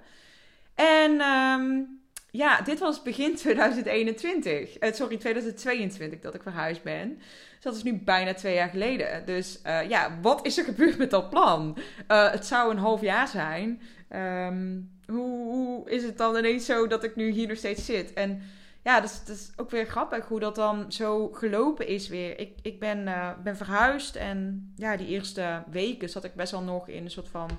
En 0.76 1.22
um, 1.22 2.00
ja, 2.32 2.62
dit 2.62 2.80
was 2.80 3.02
begin 3.02 3.36
2021. 3.46 4.84
Uh, 4.84 4.94
sorry, 4.94 5.18
2022 5.18 6.20
dat 6.20 6.36
ik 6.36 6.42
verhuisd 6.42 6.84
ben. 6.84 7.18
Dus 7.18 7.64
dat 7.64 7.76
is 7.76 7.84
nu 7.84 7.94
bijna 8.04 8.34
twee 8.34 8.54
jaar 8.54 8.70
geleden. 8.70 9.26
Dus 9.26 9.60
uh, 9.66 9.90
ja, 9.90 10.18
wat 10.22 10.46
is 10.46 10.58
er 10.58 10.64
gebeurd 10.64 10.98
met 10.98 11.12
dat 11.12 11.30
plan? 11.30 11.78
Het 12.08 12.46
zou 12.46 12.72
een 12.72 12.78
half 12.78 13.02
jaar 13.02 13.28
zijn. 13.28 13.82
Um, 14.10 14.95
hoe, 15.08 15.90
is 15.90 16.04
het 16.04 16.18
dan 16.18 16.36
ineens 16.36 16.66
zo 16.66 16.88
dat 16.88 17.04
ik 17.04 17.16
nu 17.16 17.30
hier 17.30 17.48
nog 17.48 17.58
steeds 17.58 17.86
zit? 17.86 18.14
En 18.14 18.42
ja, 18.84 19.02
dat 19.02 19.24
is, 19.28 19.52
ook 19.56 19.70
weer 19.70 19.86
grappig 19.86 20.28
hoe 20.28 20.40
dat 20.40 20.56
dan 20.56 20.92
zo 20.92 21.28
gelopen 21.28 21.88
is 21.88 22.08
weer. 22.08 22.40
Ik, 22.40 22.58
ik 22.62 22.80
ben, 22.80 23.10
ben 23.44 23.58
verhuisd 23.58 24.16
en 24.16 24.72
ja, 24.76 24.98
die 24.98 25.08
eerste 25.08 25.64
weken 25.72 26.10
zat 26.10 26.24
ik 26.24 26.36
best 26.36 26.52
wel 26.52 26.62
nog 26.62 26.88
in 26.88 27.04
een 27.04 27.12
soort 27.12 27.30
van 27.30 27.50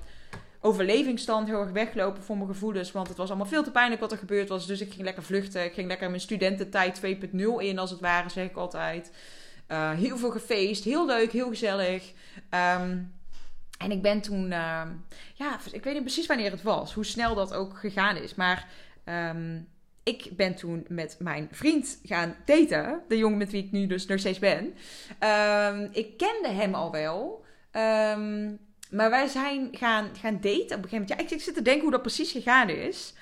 overlevingsstand 0.61 1.47
heel 1.47 1.59
erg 1.59 1.71
weglopen 1.71 2.23
voor 2.23 2.35
mijn 2.35 2.49
gevoelens. 2.49 2.91
Want 2.91 3.07
het 3.07 3.17
was 3.17 3.27
allemaal 3.27 3.47
veel 3.47 3.63
te 3.63 3.71
pijnlijk 3.71 4.01
wat 4.01 4.11
er 4.11 4.17
gebeurd 4.17 4.49
was. 4.49 4.67
Dus 4.67 4.81
ik 4.81 4.91
ging 4.91 5.03
lekker 5.03 5.23
vluchten. 5.23 5.63
Ik 5.63 5.73
ging 5.73 5.87
lekker 5.87 6.09
mijn 6.09 6.21
studententijd 6.21 7.01
2.0 7.05 7.39
in, 7.57 7.79
als 7.79 7.89
het 7.89 7.99
ware, 7.99 8.29
zeg 8.29 8.45
ik 8.45 8.55
altijd. 8.55 9.11
Uh, 9.71 9.91
heel 9.91 10.17
veel 10.17 10.31
gefeest. 10.31 10.83
Heel 10.83 11.05
leuk, 11.05 11.31
heel 11.31 11.47
gezellig. 11.47 12.11
Um, 12.79 13.13
en 13.77 13.91
ik 13.91 14.01
ben 14.01 14.21
toen, 14.21 14.43
uh, 14.43 14.81
ja, 15.33 15.59
ik 15.71 15.83
weet 15.83 15.93
niet 15.93 16.03
precies 16.03 16.25
wanneer 16.25 16.51
het 16.51 16.61
was, 16.61 16.93
hoe 16.93 17.05
snel 17.05 17.35
dat 17.35 17.53
ook 17.53 17.77
gegaan 17.77 18.15
is. 18.15 18.35
Maar 18.35 18.67
um, 19.05 19.67
ik 20.03 20.29
ben 20.35 20.55
toen 20.55 20.85
met 20.87 21.15
mijn 21.19 21.47
vriend 21.51 21.99
gaan 22.03 22.35
daten. 22.45 23.01
De 23.07 23.17
jongen 23.17 23.37
met 23.37 23.51
wie 23.51 23.63
ik 23.63 23.71
nu 23.71 23.87
dus 23.87 24.05
nog 24.05 24.19
steeds 24.19 24.39
ben. 24.39 24.63
Um, 24.63 25.89
ik 25.91 26.17
kende 26.17 26.49
hem 26.49 26.73
al 26.73 26.91
wel. 26.91 27.45
Maar 28.91 29.09
wij 29.09 29.27
zijn 29.27 29.67
gaan, 29.71 30.09
gaan 30.15 30.39
daten 30.41 30.77
op 30.77 30.83
een 30.83 30.89
gegeven 30.89 30.91
moment. 30.91 31.09
Ja, 31.09 31.17
ik, 31.17 31.31
ik 31.31 31.41
zit 31.41 31.53
te 31.53 31.61
denken 31.61 31.81
hoe 31.81 31.91
dat 31.91 32.01
precies 32.01 32.31
gegaan 32.31 32.69
is. 32.69 33.13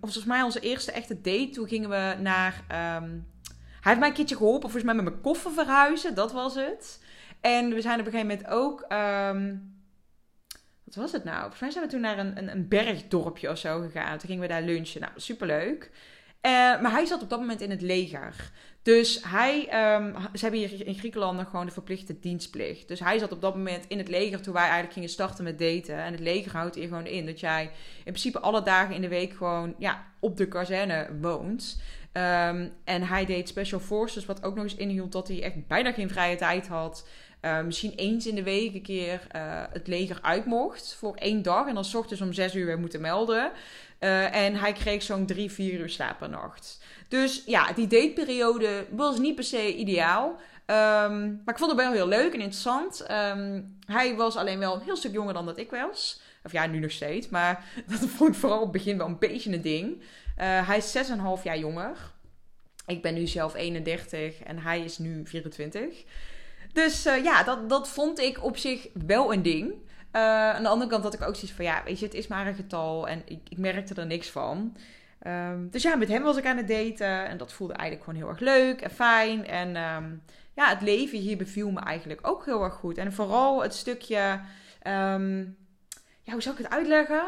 Volgens 0.00 0.24
mij 0.24 0.42
onze 0.42 0.60
eerste 0.60 0.92
echte 0.92 1.20
date. 1.20 1.50
Toen 1.52 1.68
gingen 1.68 1.90
we 1.90 2.16
naar... 2.20 2.64
Hij 2.66 3.90
heeft 3.90 3.98
mij 3.98 4.08
een 4.08 4.14
keertje 4.14 4.36
geholpen, 4.36 4.70
volgens 4.70 4.84
mij 4.84 4.94
met 4.94 5.04
mijn 5.04 5.20
koffer 5.20 5.52
verhuizen. 5.52 6.14
Dat 6.14 6.32
was 6.32 6.54
het. 6.54 7.00
En 7.42 7.74
we 7.74 7.80
zijn 7.80 8.00
op 8.00 8.06
een 8.06 8.12
gegeven 8.12 8.26
moment 8.26 8.48
ook... 8.48 8.86
Um, 8.92 9.70
wat 10.84 10.94
was 10.94 11.12
het 11.12 11.24
nou? 11.24 11.48
Volgens 11.48 11.72
zijn 11.72 11.84
we 11.84 11.90
toen 11.90 12.00
naar 12.00 12.18
een, 12.18 12.38
een, 12.38 12.50
een 12.50 12.68
bergdorpje 12.68 13.50
of 13.50 13.58
zo 13.58 13.80
gegaan. 13.80 14.18
Toen 14.18 14.28
gingen 14.28 14.42
we 14.42 14.48
daar 14.48 14.62
lunchen. 14.62 15.00
Nou, 15.00 15.12
superleuk. 15.16 15.90
Uh, 16.42 16.52
maar 16.52 16.90
hij 16.90 17.04
zat 17.04 17.22
op 17.22 17.30
dat 17.30 17.40
moment 17.40 17.60
in 17.60 17.70
het 17.70 17.82
leger. 17.82 18.50
Dus 18.82 19.20
hij, 19.24 19.58
um, 19.94 20.14
ze 20.34 20.40
hebben 20.40 20.60
hier 20.60 20.86
in 20.86 20.94
Griekenland 20.94 21.48
gewoon 21.48 21.66
de 21.66 21.72
verplichte 21.72 22.18
dienstplicht. 22.18 22.88
Dus 22.88 23.00
hij 23.00 23.18
zat 23.18 23.32
op 23.32 23.40
dat 23.40 23.56
moment 23.56 23.84
in 23.88 23.98
het 23.98 24.08
leger 24.08 24.42
toen 24.42 24.52
wij 24.52 24.62
eigenlijk 24.62 24.92
gingen 24.92 25.08
starten 25.08 25.44
met 25.44 25.58
daten. 25.58 25.96
En 25.96 26.12
het 26.12 26.20
leger 26.20 26.52
houdt 26.52 26.74
hier 26.74 26.88
gewoon 26.88 27.06
in 27.06 27.26
dat 27.26 27.40
jij 27.40 27.62
in 27.96 28.02
principe 28.02 28.40
alle 28.40 28.62
dagen 28.62 28.94
in 28.94 29.00
de 29.00 29.08
week 29.08 29.32
gewoon 29.32 29.74
ja, 29.78 30.06
op 30.20 30.36
de 30.36 30.48
kazerne 30.48 31.08
woont. 31.20 31.80
Um, 32.12 32.72
en 32.84 33.02
hij 33.02 33.24
deed 33.26 33.48
Special 33.48 33.80
Forces, 33.80 34.26
wat 34.26 34.42
ook 34.42 34.54
nog 34.54 34.64
eens 34.64 34.74
inhield 34.74 35.12
dat 35.12 35.28
hij 35.28 35.42
echt 35.42 35.66
bijna 35.66 35.92
geen 35.92 36.08
vrije 36.08 36.36
tijd 36.36 36.68
had. 36.68 37.08
Uh, 37.42 37.62
misschien 37.62 37.92
eens 37.94 38.26
in 38.26 38.34
de 38.34 38.42
week 38.42 38.74
een 38.74 38.82
keer 38.82 39.26
uh, 39.36 39.62
het 39.70 39.86
leger 39.86 40.18
uit 40.22 40.44
mocht 40.44 40.94
voor 40.98 41.14
één 41.14 41.42
dag. 41.42 41.66
En 41.66 41.74
dan 41.74 41.84
s 41.84 41.94
ochtends 41.94 42.22
om 42.22 42.32
zes 42.32 42.54
uur 42.54 42.66
weer 42.66 42.78
moeten 42.78 43.00
melden. 43.00 43.52
Uh, 44.00 44.34
en 44.34 44.54
hij 44.54 44.72
kreeg 44.72 45.02
zo'n 45.02 45.26
drie, 45.26 45.50
vier 45.50 45.80
uur 45.80 45.88
slaap 45.88 46.18
per 46.18 46.28
nacht. 46.28 46.84
Dus 47.08 47.42
ja, 47.46 47.72
die 47.72 47.86
dateperiode 47.86 48.86
was 48.90 49.18
niet 49.18 49.34
per 49.34 49.44
se 49.44 49.74
ideaal. 49.74 50.28
Um, 50.66 51.40
maar 51.44 51.54
ik 51.54 51.58
vond 51.58 51.70
het 51.70 51.80
wel 51.80 51.92
heel 51.92 52.08
leuk 52.08 52.34
en 52.34 52.40
interessant. 52.40 53.06
Um, 53.10 53.78
hij 53.86 54.16
was 54.16 54.36
alleen 54.36 54.58
wel 54.58 54.74
een 54.74 54.84
heel 54.84 54.96
stuk 54.96 55.12
jonger 55.12 55.34
dan 55.34 55.46
dat 55.46 55.58
ik 55.58 55.70
was. 55.70 56.20
Of 56.44 56.52
ja, 56.52 56.66
nu 56.66 56.78
nog 56.78 56.90
steeds. 56.90 57.28
Maar 57.28 57.64
dat 57.90 57.98
vond 57.98 58.34
ik 58.34 58.40
vooral 58.40 58.58
op 58.58 58.72
het 58.72 58.72
begin 58.72 58.98
wel 58.98 59.06
een 59.06 59.18
beetje 59.18 59.52
een 59.52 59.62
ding. 59.62 60.02
Hij 60.36 60.76
is 60.76 60.96
6,5 61.38 61.42
jaar 61.42 61.58
jonger. 61.58 61.96
Ik 62.86 63.02
ben 63.02 63.14
nu 63.14 63.26
zelf 63.26 63.54
31 63.54 64.42
en 64.42 64.58
hij 64.58 64.80
is 64.80 64.98
nu 64.98 65.26
24. 65.26 66.04
Dus 66.72 67.06
uh, 67.06 67.24
ja, 67.24 67.42
dat, 67.42 67.68
dat 67.68 67.88
vond 67.88 68.18
ik 68.18 68.44
op 68.44 68.56
zich 68.56 68.88
wel 69.06 69.32
een 69.32 69.42
ding. 69.42 69.72
Uh, 70.12 70.50
aan 70.50 70.62
de 70.62 70.68
andere 70.68 70.90
kant 70.90 71.02
had 71.02 71.14
ik 71.14 71.22
ook 71.22 71.34
zoiets 71.34 71.52
van, 71.52 71.64
ja, 71.64 71.82
weet 71.84 71.98
je, 71.98 72.04
het 72.04 72.14
is 72.14 72.26
maar 72.26 72.46
een 72.46 72.54
getal 72.54 73.08
en 73.08 73.22
ik, 73.24 73.40
ik 73.48 73.58
merkte 73.58 73.94
er 73.94 74.06
niks 74.06 74.30
van. 74.30 74.76
Um, 75.26 75.70
dus 75.70 75.82
ja, 75.82 75.96
met 75.96 76.08
hem 76.08 76.22
was 76.22 76.36
ik 76.36 76.46
aan 76.46 76.56
het 76.56 76.68
daten 76.68 77.28
en 77.28 77.36
dat 77.36 77.52
voelde 77.52 77.72
eigenlijk 77.72 78.08
gewoon 78.08 78.20
heel 78.20 78.30
erg 78.30 78.40
leuk 78.40 78.80
en 78.80 78.90
fijn. 78.90 79.46
En 79.46 79.76
um, 79.76 80.22
ja, 80.54 80.68
het 80.68 80.80
leven 80.80 81.18
hier 81.18 81.36
beviel 81.36 81.70
me 81.70 81.80
eigenlijk 81.80 82.26
ook 82.26 82.44
heel 82.44 82.62
erg 82.62 82.74
goed. 82.74 82.98
En 82.98 83.12
vooral 83.12 83.62
het 83.62 83.74
stukje, 83.74 84.40
um, 84.86 85.56
ja, 86.22 86.32
hoe 86.32 86.42
zou 86.42 86.56
ik 86.56 86.62
het 86.62 86.72
uitleggen? 86.72 87.22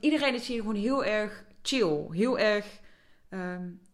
iedereen 0.00 0.34
is 0.34 0.48
hier 0.48 0.60
gewoon 0.60 0.74
heel 0.74 1.04
erg 1.04 1.44
chill, 1.62 2.06
heel 2.10 2.38
erg 2.38 2.66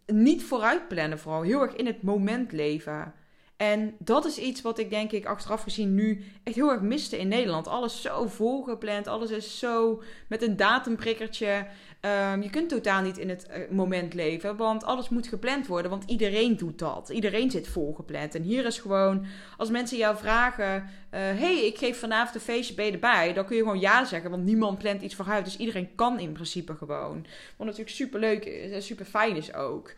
niet 0.06 0.44
vooruit 0.44 0.88
plannen 0.88 1.18
vooral, 1.18 1.42
heel 1.42 1.60
erg 1.60 1.74
in 1.74 1.86
het 1.86 2.02
moment 2.02 2.52
leven. 2.52 3.14
En 3.58 3.94
dat 3.98 4.24
is 4.24 4.38
iets 4.38 4.62
wat 4.62 4.78
ik 4.78 4.90
denk 4.90 5.12
ik 5.12 5.26
achteraf 5.26 5.62
gezien 5.62 5.94
nu 5.94 6.24
echt 6.42 6.56
heel 6.56 6.70
erg 6.70 6.80
miste 6.80 7.18
in 7.18 7.28
Nederland. 7.28 7.68
Alles 7.68 8.02
zo 8.02 8.26
volgepland, 8.26 9.06
alles 9.06 9.30
is 9.30 9.58
zo 9.58 10.02
met 10.28 10.42
een 10.42 10.56
datumprikkertje. 10.56 11.66
Um, 12.32 12.42
je 12.42 12.50
kunt 12.50 12.68
totaal 12.68 13.02
niet 13.02 13.18
in 13.18 13.28
het 13.28 13.46
uh, 13.50 13.70
moment 13.70 14.14
leven, 14.14 14.56
want 14.56 14.84
alles 14.84 15.08
moet 15.08 15.26
gepland 15.26 15.66
worden, 15.66 15.90
want 15.90 16.04
iedereen 16.06 16.56
doet 16.56 16.78
dat. 16.78 17.08
Iedereen 17.08 17.50
zit 17.50 17.68
volgepland. 17.68 18.34
En 18.34 18.42
hier 18.42 18.66
is 18.66 18.78
gewoon, 18.78 19.26
als 19.56 19.70
mensen 19.70 19.98
jou 19.98 20.16
vragen: 20.16 20.74
uh, 20.76 20.84
hey, 21.10 21.66
ik 21.66 21.78
geef 21.78 21.98
vanavond 21.98 22.34
een 22.34 22.40
feestje, 22.40 22.74
ben 22.74 22.84
je 22.84 22.92
erbij? 22.92 23.32
Dan 23.32 23.44
kun 23.44 23.56
je 23.56 23.62
gewoon 23.62 23.80
ja 23.80 24.04
zeggen, 24.04 24.30
want 24.30 24.44
niemand 24.44 24.78
plant 24.78 25.02
iets 25.02 25.14
vooruit. 25.14 25.44
Dus 25.44 25.56
iedereen 25.56 25.94
kan 25.94 26.18
in 26.18 26.32
principe 26.32 26.74
gewoon. 26.74 27.26
Wat 27.56 27.66
natuurlijk 27.66 27.96
super 27.96 28.20
leuk 28.20 28.44
is 28.44 28.70
en 28.70 28.82
super 28.82 29.04
fijn 29.04 29.36
is 29.36 29.54
ook 29.54 29.92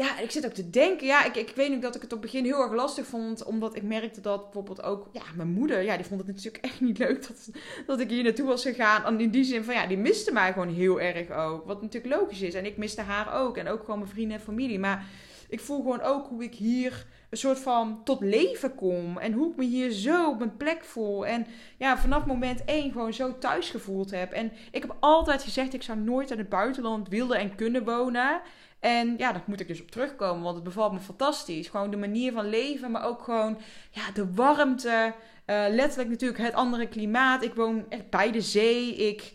ja, 0.00 0.18
ik 0.18 0.30
zit 0.30 0.46
ook 0.46 0.52
te 0.52 0.70
denken. 0.70 1.06
Ja, 1.06 1.24
ik, 1.24 1.36
ik 1.36 1.52
weet 1.54 1.70
nog 1.70 1.80
dat 1.80 1.94
ik 1.94 2.02
het 2.02 2.12
op 2.12 2.22
het 2.22 2.30
begin 2.30 2.44
heel 2.44 2.62
erg 2.62 2.72
lastig 2.72 3.06
vond. 3.06 3.44
Omdat 3.44 3.76
ik 3.76 3.82
merkte 3.82 4.20
dat 4.20 4.42
bijvoorbeeld 4.42 4.82
ook... 4.82 5.08
Ja, 5.12 5.22
mijn 5.36 5.48
moeder, 5.48 5.82
ja, 5.82 5.96
die 5.96 6.06
vond 6.06 6.20
het 6.20 6.34
natuurlijk 6.34 6.64
echt 6.70 6.80
niet 6.80 6.98
leuk 6.98 7.26
dat, 7.28 7.50
dat 7.86 8.00
ik 8.00 8.10
hier 8.10 8.22
naartoe 8.22 8.46
was 8.46 8.62
gegaan. 8.62 9.04
En 9.04 9.20
in 9.20 9.30
die 9.30 9.44
zin 9.44 9.64
van, 9.64 9.74
ja, 9.74 9.86
die 9.86 9.98
miste 9.98 10.32
mij 10.32 10.52
gewoon 10.52 10.74
heel 10.74 11.00
erg 11.00 11.30
ook. 11.30 11.66
Wat 11.66 11.82
natuurlijk 11.82 12.14
logisch 12.14 12.40
is. 12.40 12.54
En 12.54 12.66
ik 12.66 12.76
miste 12.76 13.00
haar 13.00 13.40
ook. 13.40 13.56
En 13.56 13.68
ook 13.68 13.80
gewoon 13.80 13.98
mijn 13.98 14.10
vrienden 14.10 14.36
en 14.36 14.42
familie. 14.42 14.78
Maar 14.78 15.06
ik 15.48 15.60
voel 15.60 15.82
gewoon 15.82 16.02
ook 16.02 16.26
hoe 16.28 16.42
ik 16.42 16.54
hier 16.54 17.06
een 17.30 17.38
soort 17.38 17.58
van 17.58 18.00
tot 18.04 18.20
leven 18.20 18.74
kom. 18.74 19.18
En 19.18 19.32
hoe 19.32 19.50
ik 19.50 19.56
me 19.56 19.64
hier 19.64 19.90
zo 19.90 20.28
op 20.28 20.38
mijn 20.38 20.56
plek 20.56 20.84
voel. 20.84 21.26
En 21.26 21.46
ja, 21.76 21.98
vanaf 21.98 22.26
moment 22.26 22.64
één 22.64 22.92
gewoon 22.92 23.12
zo 23.12 23.38
thuis 23.38 23.70
gevoeld 23.70 24.10
heb. 24.10 24.32
En 24.32 24.52
ik 24.70 24.82
heb 24.82 24.96
altijd 25.00 25.42
gezegd, 25.42 25.74
ik 25.74 25.82
zou 25.82 25.98
nooit 25.98 26.30
in 26.30 26.38
het 26.38 26.48
buitenland 26.48 27.08
willen 27.08 27.38
en 27.38 27.54
kunnen 27.54 27.84
wonen. 27.84 28.40
En 28.80 29.14
ja, 29.18 29.32
daar 29.32 29.42
moet 29.46 29.60
ik 29.60 29.68
dus 29.68 29.82
op 29.82 29.90
terugkomen, 29.90 30.42
want 30.42 30.54
het 30.54 30.64
bevalt 30.64 30.92
me 30.92 31.00
fantastisch. 31.00 31.68
Gewoon 31.68 31.90
de 31.90 31.96
manier 31.96 32.32
van 32.32 32.48
leven, 32.48 32.90
maar 32.90 33.04
ook 33.04 33.22
gewoon 33.22 33.58
ja, 33.90 34.10
de 34.14 34.32
warmte. 34.34 35.14
Uh, 35.46 35.64
letterlijk 35.68 36.08
natuurlijk 36.08 36.40
het 36.40 36.54
andere 36.54 36.88
klimaat. 36.88 37.42
Ik 37.42 37.54
woon 37.54 37.84
echt 37.88 38.10
bij 38.10 38.32
de 38.32 38.40
zee. 38.40 38.96
Ik, 38.96 39.32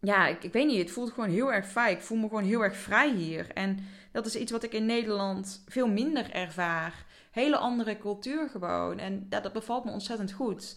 ja, 0.00 0.26
ik, 0.26 0.44
ik 0.44 0.52
weet 0.52 0.66
niet, 0.66 0.78
het 0.78 0.90
voelt 0.90 1.12
gewoon 1.12 1.30
heel 1.30 1.52
erg 1.52 1.66
fijn. 1.66 1.96
Ik 1.96 2.02
voel 2.02 2.18
me 2.18 2.28
gewoon 2.28 2.44
heel 2.44 2.64
erg 2.64 2.76
vrij 2.76 3.10
hier. 3.10 3.46
En 3.54 3.78
dat 4.16 4.26
is 4.26 4.36
iets 4.36 4.52
wat 4.52 4.62
ik 4.62 4.72
in 4.72 4.86
Nederland 4.86 5.62
veel 5.68 5.88
minder 5.88 6.30
ervaar. 6.30 7.04
Hele 7.30 7.56
andere 7.56 7.98
cultuur 7.98 8.48
gewoon. 8.48 8.98
En 8.98 9.26
dat 9.28 9.52
bevalt 9.52 9.84
me 9.84 9.90
ontzettend 9.90 10.32
goed. 10.32 10.76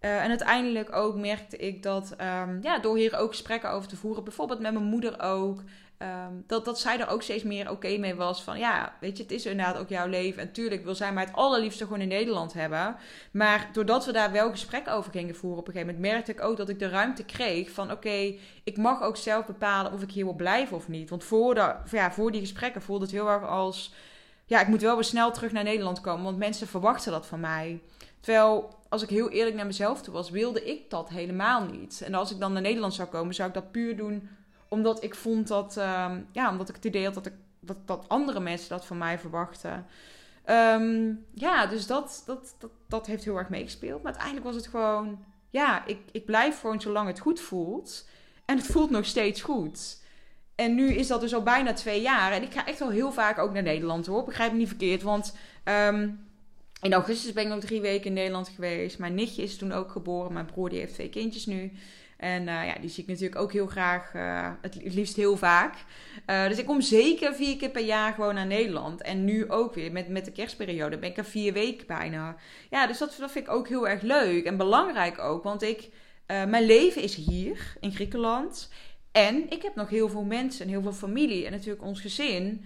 Uh, 0.00 0.22
en 0.22 0.28
uiteindelijk 0.28 0.92
ook 0.92 1.16
merkte 1.16 1.56
ik 1.56 1.82
dat, 1.82 2.14
um, 2.20 2.58
ja, 2.62 2.78
door 2.78 2.96
hier 2.96 3.16
ook 3.16 3.30
gesprekken 3.30 3.70
over 3.70 3.88
te 3.88 3.96
voeren, 3.96 4.24
bijvoorbeeld 4.24 4.60
met 4.60 4.72
mijn 4.72 4.84
moeder 4.84 5.20
ook, 5.20 5.62
um, 6.02 6.44
dat, 6.46 6.64
dat 6.64 6.80
zij 6.80 7.00
er 7.00 7.08
ook 7.08 7.22
steeds 7.22 7.42
meer 7.42 7.70
oké 7.70 7.96
mee 7.96 8.14
was. 8.14 8.42
Van 8.42 8.58
ja, 8.58 8.94
weet 9.00 9.16
je, 9.16 9.22
het 9.22 9.32
is 9.32 9.46
inderdaad 9.46 9.76
ook 9.76 9.88
jouw 9.88 10.06
leven. 10.06 10.42
En 10.42 10.52
tuurlijk 10.52 10.84
wil 10.84 10.94
zij 10.94 11.12
mij 11.12 11.24
het 11.24 11.34
allerliefste 11.34 11.84
gewoon 11.84 12.00
in 12.00 12.08
Nederland 12.08 12.52
hebben. 12.52 12.96
Maar 13.30 13.68
doordat 13.72 14.04
we 14.04 14.12
daar 14.12 14.32
wel 14.32 14.50
gesprekken 14.50 14.92
over 14.92 15.12
gingen 15.12 15.34
voeren 15.34 15.58
op 15.58 15.66
een 15.66 15.72
gegeven 15.72 15.94
moment, 15.94 16.12
merkte 16.12 16.32
ik 16.32 16.40
ook 16.40 16.56
dat 16.56 16.68
ik 16.68 16.78
de 16.78 16.88
ruimte 16.88 17.24
kreeg 17.24 17.70
van 17.70 17.90
oké, 17.90 18.34
ik 18.64 18.76
mag 18.76 19.02
ook 19.02 19.16
zelf 19.16 19.46
bepalen 19.46 19.92
of 19.92 20.02
ik 20.02 20.10
hier 20.10 20.24
wil 20.24 20.34
blijven 20.34 20.76
of 20.76 20.88
niet. 20.88 21.10
Want 21.10 21.24
voor, 21.24 21.54
de, 21.54 21.74
ja, 21.90 22.12
voor 22.12 22.32
die 22.32 22.40
gesprekken 22.40 22.82
voelde 22.82 23.04
het 23.04 23.14
heel 23.14 23.28
erg 23.28 23.46
als, 23.46 23.94
ja, 24.46 24.60
ik 24.60 24.68
moet 24.68 24.82
wel 24.82 24.94
weer 24.94 25.04
snel 25.04 25.32
terug 25.32 25.52
naar 25.52 25.64
Nederland 25.64 26.00
komen, 26.00 26.24
want 26.24 26.38
mensen 26.38 26.66
verwachten 26.66 27.12
dat 27.12 27.26
van 27.26 27.40
mij. 27.40 27.80
Terwijl, 28.20 28.74
als 28.88 29.02
ik 29.02 29.08
heel 29.08 29.30
eerlijk 29.30 29.56
naar 29.56 29.66
mezelf 29.66 30.02
toe 30.02 30.14
was, 30.14 30.30
wilde 30.30 30.64
ik 30.64 30.90
dat 30.90 31.08
helemaal 31.08 31.64
niet. 31.64 32.02
En 32.02 32.14
als 32.14 32.30
ik 32.30 32.38
dan 32.38 32.52
naar 32.52 32.62
Nederland 32.62 32.94
zou 32.94 33.08
komen, 33.08 33.34
zou 33.34 33.48
ik 33.48 33.54
dat 33.54 33.70
puur 33.70 33.96
doen 33.96 34.28
omdat 34.70 35.02
ik 35.02 35.14
vond 35.14 35.48
dat, 35.48 35.76
um, 35.76 36.26
ja, 36.32 36.50
omdat 36.50 36.68
ik 36.68 36.74
het 36.74 36.84
idee 36.84 37.04
had 37.04 37.14
dat, 37.14 37.26
ik, 37.26 37.34
dat, 37.60 37.76
dat 37.84 38.08
andere 38.08 38.40
mensen 38.40 38.68
dat 38.68 38.86
van 38.86 38.98
mij 38.98 39.18
verwachten. 39.18 39.86
Um, 40.46 41.24
ja, 41.34 41.66
dus 41.66 41.86
dat, 41.86 42.22
dat, 42.26 42.54
dat, 42.58 42.70
dat 42.88 43.06
heeft 43.06 43.24
heel 43.24 43.38
erg 43.38 43.48
meegespeeld. 43.48 44.02
Maar 44.02 44.12
uiteindelijk 44.12 44.46
was 44.46 44.56
het 44.56 44.66
gewoon, 44.66 45.24
ja, 45.50 45.86
ik, 45.86 45.98
ik 46.12 46.24
blijf 46.24 46.60
gewoon 46.60 46.80
zolang 46.80 47.06
het 47.06 47.20
goed 47.20 47.40
voelt. 47.40 48.08
En 48.44 48.56
het 48.56 48.66
voelt 48.66 48.90
nog 48.90 49.04
steeds 49.04 49.42
goed. 49.42 50.02
En 50.54 50.74
nu 50.74 50.92
is 50.92 51.06
dat 51.06 51.20
dus 51.20 51.34
al 51.34 51.42
bijna 51.42 51.72
twee 51.72 52.00
jaar. 52.00 52.32
En 52.32 52.42
ik 52.42 52.52
ga 52.52 52.66
echt 52.66 52.80
al 52.80 52.90
heel 52.90 53.12
vaak 53.12 53.38
ook 53.38 53.52
naar 53.52 53.62
Nederland 53.62 54.06
hoor. 54.06 54.24
Begrijp 54.24 54.52
me 54.52 54.58
niet 54.58 54.68
verkeerd. 54.68 55.02
Want 55.02 55.36
um, 55.64 56.28
in 56.82 56.92
augustus 56.92 57.32
ben 57.32 57.44
ik 57.44 57.48
nog 57.48 57.60
drie 57.60 57.80
weken 57.80 58.06
in 58.06 58.12
Nederland 58.12 58.48
geweest. 58.48 58.98
Mijn 58.98 59.14
nichtje 59.14 59.42
is 59.42 59.56
toen 59.56 59.72
ook 59.72 59.90
geboren. 59.90 60.32
Mijn 60.32 60.46
broer 60.46 60.68
die 60.68 60.78
heeft 60.78 60.94
twee 60.94 61.08
kindjes 61.08 61.46
nu. 61.46 61.72
En 62.20 62.42
uh, 62.42 62.66
ja, 62.66 62.74
die 62.80 62.90
zie 62.90 63.02
ik 63.02 63.08
natuurlijk 63.08 63.40
ook 63.40 63.52
heel 63.52 63.66
graag, 63.66 64.14
uh, 64.14 64.50
het 64.60 64.78
liefst 64.82 65.16
heel 65.16 65.36
vaak. 65.36 65.74
Uh, 66.26 66.48
dus 66.48 66.58
ik 66.58 66.66
kom 66.66 66.80
zeker 66.80 67.34
vier 67.34 67.56
keer 67.56 67.70
per 67.70 67.84
jaar 67.84 68.12
gewoon 68.12 68.34
naar 68.34 68.46
Nederland. 68.46 69.02
En 69.02 69.24
nu 69.24 69.50
ook 69.50 69.74
weer 69.74 69.92
met, 69.92 70.08
met 70.08 70.24
de 70.24 70.32
kerstperiode 70.32 70.98
ben 70.98 71.10
ik 71.10 71.16
er 71.16 71.24
vier 71.24 71.52
weken 71.52 71.86
bijna. 71.86 72.36
Ja, 72.70 72.86
dus 72.86 72.98
dat, 72.98 73.14
vind 73.14 73.36
ik 73.36 73.50
ook 73.50 73.68
heel 73.68 73.88
erg 73.88 74.02
leuk 74.02 74.44
en 74.44 74.56
belangrijk 74.56 75.18
ook. 75.18 75.42
Want 75.42 75.62
ik, 75.62 75.88
mijn 76.26 76.64
leven 76.64 77.02
is 77.02 77.14
hier 77.14 77.76
in 77.80 77.92
Griekenland. 77.92 78.70
En 79.12 79.50
ik 79.50 79.62
heb 79.62 79.74
nog 79.74 79.88
heel 79.88 80.08
veel 80.08 80.24
mensen 80.24 80.64
en 80.64 80.70
heel 80.70 80.82
veel 80.82 80.92
familie 80.92 81.46
en 81.46 81.52
natuurlijk 81.52 81.84
ons 81.84 82.00
gezin 82.00 82.64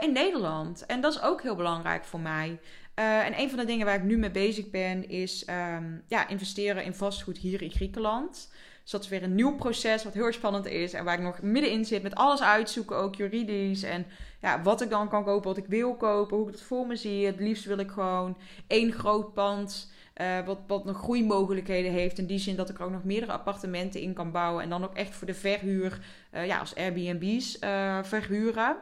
in 0.00 0.12
Nederland. 0.12 0.86
En 0.86 1.00
dat 1.00 1.12
is 1.12 1.22
ook 1.22 1.42
heel 1.42 1.56
belangrijk 1.56 2.04
voor 2.04 2.20
mij. 2.20 2.58
en 2.94 3.40
een 3.40 3.48
van 3.48 3.58
de 3.58 3.64
dingen 3.64 3.86
waar 3.86 3.96
ik 3.96 4.02
nu 4.02 4.16
mee 4.16 4.30
bezig 4.30 4.70
ben 4.70 5.08
is 5.08 5.46
um, 5.48 6.02
ja, 6.08 6.28
investeren 6.28 6.84
in 6.84 6.94
vastgoed 6.94 7.38
hier 7.38 7.62
in 7.62 7.70
Griekenland. 7.70 8.48
Dus 8.86 8.94
dat 8.94 9.04
is 9.04 9.10
weer 9.10 9.22
een 9.22 9.34
nieuw 9.34 9.56
proces 9.56 10.04
wat 10.04 10.14
heel 10.14 10.24
erg 10.24 10.34
spannend 10.34 10.66
is. 10.66 10.92
En 10.92 11.04
waar 11.04 11.14
ik 11.14 11.24
nog 11.24 11.42
middenin 11.42 11.84
zit 11.84 12.02
met 12.02 12.14
alles 12.14 12.42
uitzoeken, 12.42 12.96
ook 12.96 13.14
juridisch. 13.14 13.82
En 13.82 14.06
ja, 14.40 14.62
wat 14.62 14.80
ik 14.80 14.90
dan 14.90 15.08
kan 15.08 15.24
kopen, 15.24 15.48
wat 15.48 15.56
ik 15.56 15.66
wil 15.66 15.94
kopen, 15.94 16.36
hoe 16.36 16.46
ik 16.46 16.52
het 16.52 16.62
voor 16.62 16.86
me 16.86 16.96
zie. 16.96 17.26
Het 17.26 17.40
liefst 17.40 17.64
wil 17.64 17.78
ik 17.78 17.90
gewoon 17.90 18.36
één 18.66 18.92
groot 18.92 19.34
pand. 19.34 19.90
Uh, 20.20 20.46
wat, 20.46 20.58
wat 20.66 20.84
nog 20.84 20.96
groeimogelijkheden 20.96 21.92
heeft. 21.92 22.18
In 22.18 22.26
die 22.26 22.38
zin 22.38 22.56
dat 22.56 22.68
ik 22.68 22.78
er 22.78 22.84
ook 22.84 22.90
nog 22.90 23.04
meerdere 23.04 23.32
appartementen 23.32 24.00
in 24.00 24.12
kan 24.12 24.30
bouwen. 24.30 24.62
En 24.62 24.70
dan 24.70 24.84
ook 24.84 24.94
echt 24.94 25.14
voor 25.14 25.26
de 25.26 25.34
verhuur, 25.34 25.98
uh, 26.34 26.46
ja, 26.46 26.58
als 26.58 26.74
Airbnb's 26.74 27.56
uh, 27.60 27.98
verhuren. 28.02 28.76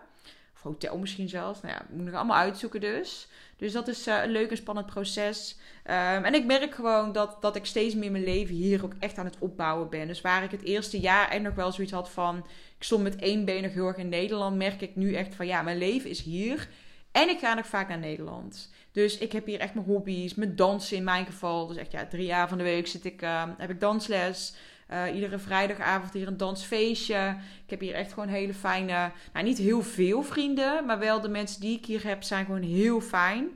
Hotel 0.64 0.98
misschien 0.98 1.28
zelfs. 1.28 1.60
Nou 1.60 1.74
ja, 1.74 1.86
moet 1.90 2.08
ik 2.08 2.14
allemaal 2.14 2.36
uitzoeken 2.36 2.80
dus. 2.80 3.28
Dus 3.56 3.72
dat 3.72 3.88
is 3.88 4.08
uh, 4.08 4.22
een 4.22 4.30
leuk 4.30 4.50
en 4.50 4.56
spannend 4.56 4.86
proces. 4.86 5.56
Um, 5.84 6.24
en 6.24 6.34
ik 6.34 6.44
merk 6.44 6.74
gewoon 6.74 7.12
dat, 7.12 7.36
dat 7.40 7.56
ik 7.56 7.64
steeds 7.64 7.94
meer 7.94 8.10
mijn 8.10 8.24
leven 8.24 8.54
hier 8.54 8.84
ook 8.84 8.92
echt 8.98 9.18
aan 9.18 9.24
het 9.24 9.38
opbouwen 9.38 9.90
ben. 9.90 10.06
Dus 10.06 10.20
waar 10.20 10.42
ik 10.42 10.50
het 10.50 10.62
eerste 10.62 11.00
jaar 11.00 11.28
echt 11.28 11.42
nog 11.42 11.54
wel 11.54 11.72
zoiets 11.72 11.92
had 11.92 12.10
van... 12.10 12.36
Ik 12.76 12.84
stond 12.84 13.02
met 13.02 13.16
één 13.16 13.44
been 13.44 13.62
nog 13.62 13.72
heel 13.72 13.86
erg 13.86 13.96
in 13.96 14.08
Nederland. 14.08 14.56
Merk 14.56 14.80
ik 14.80 14.96
nu 14.96 15.14
echt 15.14 15.34
van 15.34 15.46
ja, 15.46 15.62
mijn 15.62 15.78
leven 15.78 16.10
is 16.10 16.22
hier. 16.22 16.68
En 17.12 17.28
ik 17.28 17.38
ga 17.38 17.54
nog 17.54 17.66
vaak 17.66 17.88
naar 17.88 17.98
Nederland. 17.98 18.70
Dus 18.92 19.18
ik 19.18 19.32
heb 19.32 19.46
hier 19.46 19.60
echt 19.60 19.74
mijn 19.74 19.86
hobby's. 19.86 20.34
Mijn 20.34 20.56
dansen 20.56 20.96
in 20.96 21.04
mijn 21.04 21.26
geval. 21.26 21.66
Dus 21.66 21.76
echt 21.76 21.92
ja, 21.92 22.06
drie 22.06 22.26
jaar 22.26 22.48
van 22.48 22.58
de 22.58 22.64
week 22.64 22.86
zit 22.86 23.04
ik, 23.04 23.22
uh, 23.22 23.42
heb 23.58 23.70
ik 23.70 23.80
dansles. 23.80 24.54
Uh, 24.90 25.14
iedere 25.14 25.38
vrijdagavond 25.38 26.12
hier 26.12 26.26
een 26.26 26.36
dansfeestje. 26.36 27.36
Ik 27.64 27.70
heb 27.70 27.80
hier 27.80 27.94
echt 27.94 28.12
gewoon 28.12 28.28
hele 28.28 28.54
fijne, 28.54 29.10
nou 29.32 29.44
niet 29.44 29.58
heel 29.58 29.82
veel 29.82 30.22
vrienden, 30.22 30.86
maar 30.86 30.98
wel 30.98 31.20
de 31.20 31.28
mensen 31.28 31.60
die 31.60 31.78
ik 31.78 31.86
hier 31.86 32.06
heb 32.06 32.22
zijn 32.22 32.44
gewoon 32.44 32.62
heel 32.62 33.00
fijn. 33.00 33.48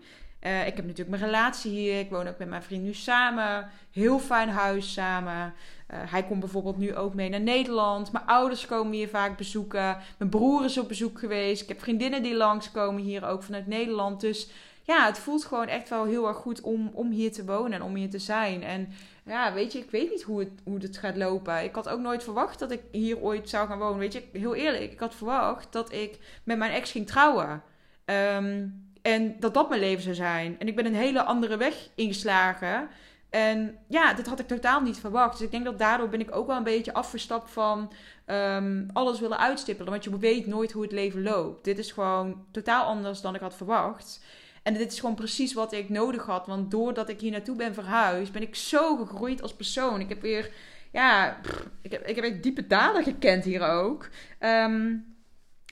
Uh, 0.43 0.67
ik 0.67 0.77
heb 0.77 0.85
natuurlijk 0.85 1.09
mijn 1.19 1.31
relatie 1.31 1.71
hier. 1.71 1.99
Ik 1.99 2.11
woon 2.11 2.29
ook 2.29 2.38
met 2.38 2.49
mijn 2.49 2.62
vriend 2.62 2.83
nu 2.83 2.95
samen. 2.95 3.71
Heel 3.93 4.19
fijn 4.19 4.49
huis 4.49 4.93
samen. 4.93 5.55
Uh, 5.91 5.99
hij 6.11 6.25
komt 6.25 6.41
bijvoorbeeld 6.41 6.77
nu 6.77 6.97
ook 6.97 7.14
mee 7.14 7.29
naar 7.29 7.41
Nederland. 7.41 8.12
Mijn 8.12 8.27
ouders 8.27 8.67
komen 8.67 8.93
hier 8.93 9.09
vaak 9.09 9.37
bezoeken. 9.37 9.97
Mijn 10.19 10.31
broer 10.31 10.64
is 10.64 10.79
op 10.79 10.88
bezoek 10.88 11.19
geweest. 11.19 11.62
Ik 11.62 11.69
heb 11.69 11.81
vriendinnen 11.81 12.23
die 12.23 12.37
langskomen 12.37 13.03
hier 13.03 13.27
ook 13.27 13.43
vanuit 13.43 13.67
Nederland. 13.67 14.21
Dus 14.21 14.51
ja, 14.88 15.07
het 15.07 15.18
voelt 15.18 15.44
gewoon 15.44 15.66
echt 15.66 15.88
wel 15.88 16.05
heel 16.05 16.29
erg 16.29 16.37
goed 16.37 16.61
om, 16.61 16.90
om 16.94 17.11
hier 17.11 17.33
te 17.33 17.44
wonen 17.44 17.72
en 17.72 17.83
om 17.83 17.94
hier 17.94 18.11
te 18.11 18.18
zijn. 18.18 18.62
En 18.62 18.88
ja, 19.24 19.53
weet 19.53 19.72
je, 19.72 19.79
ik 19.79 19.90
weet 19.90 20.11
niet 20.11 20.22
hoe 20.22 20.38
het, 20.38 20.51
hoe 20.64 20.79
het 20.79 20.98
gaat 20.98 21.16
lopen. 21.16 21.64
Ik 21.64 21.74
had 21.74 21.88
ook 21.88 22.01
nooit 22.01 22.24
verwacht 22.24 22.59
dat 22.59 22.70
ik 22.70 22.81
hier 22.90 23.18
ooit 23.18 23.48
zou 23.48 23.68
gaan 23.68 23.79
wonen. 23.79 23.98
Weet 23.98 24.12
je, 24.12 24.22
heel 24.33 24.55
eerlijk, 24.55 24.92
ik 24.92 25.01
had 25.01 25.14
verwacht 25.14 25.72
dat 25.72 25.92
ik 25.92 26.18
met 26.44 26.59
mijn 26.59 26.72
ex 26.72 26.90
ging 26.90 27.07
trouwen. 27.07 27.62
Um, 28.05 28.87
en 29.03 29.40
dat 29.40 29.55
dat 29.55 29.68
mijn 29.68 29.81
leven 29.81 30.03
zou 30.03 30.14
zijn. 30.14 30.59
En 30.59 30.68
ik 30.68 30.77
ben 30.77 30.87
een 30.87 30.94
hele 30.94 31.22
andere 31.22 31.57
weg 31.57 31.88
ingeslagen. 31.94 32.88
En 33.31 33.79
ja, 33.88 34.14
dit 34.14 34.27
had 34.27 34.38
ik 34.38 34.46
totaal 34.46 34.81
niet 34.81 34.98
verwacht. 34.98 35.33
Dus 35.33 35.46
ik 35.46 35.51
denk 35.51 35.64
dat 35.64 35.79
daardoor 35.79 36.09
ben 36.09 36.20
ik 36.20 36.35
ook 36.35 36.46
wel 36.46 36.57
een 36.57 36.62
beetje 36.62 36.94
afgestapt 36.94 37.51
van 37.51 37.92
um, 38.27 38.88
alles 38.92 39.20
willen 39.20 39.38
uitstippelen. 39.38 39.90
Want 39.90 40.05
je 40.05 40.18
weet 40.18 40.46
nooit 40.46 40.72
hoe 40.72 40.83
het 40.83 40.92
leven 40.92 41.22
loopt. 41.22 41.64
Dit 41.64 41.79
is 41.79 41.92
gewoon 41.92 42.44
totaal 42.51 42.85
anders 42.85 43.20
dan 43.20 43.35
ik 43.35 43.40
had 43.40 43.55
verwacht. 43.57 44.20
En 44.62 44.75
dit 44.75 44.92
is 44.92 45.01
gewoon 45.01 45.14
precies 45.14 45.53
wat 45.53 45.73
ik 45.73 45.88
nodig 45.88 46.27
had. 46.27 46.47
Want 46.47 46.71
doordat 46.71 47.09
ik 47.09 47.21
hier 47.21 47.31
naartoe 47.31 47.57
ben 47.57 47.75
verhuisd, 47.75 48.33
ben 48.33 48.42
ik 48.42 48.55
zo 48.55 48.97
gegroeid 48.97 49.42
als 49.42 49.55
persoon. 49.55 50.01
Ik 50.01 50.09
heb 50.09 50.21
weer, 50.21 50.51
ja, 50.92 51.40
ik 51.83 51.92
heb, 51.92 52.07
ik 52.07 52.16
heb 52.16 52.25
echt 52.25 52.42
diepe 52.42 52.66
dalen 52.66 53.03
gekend 53.03 53.44
hier 53.44 53.68
ook. 53.68 54.09
Um, 54.40 55.16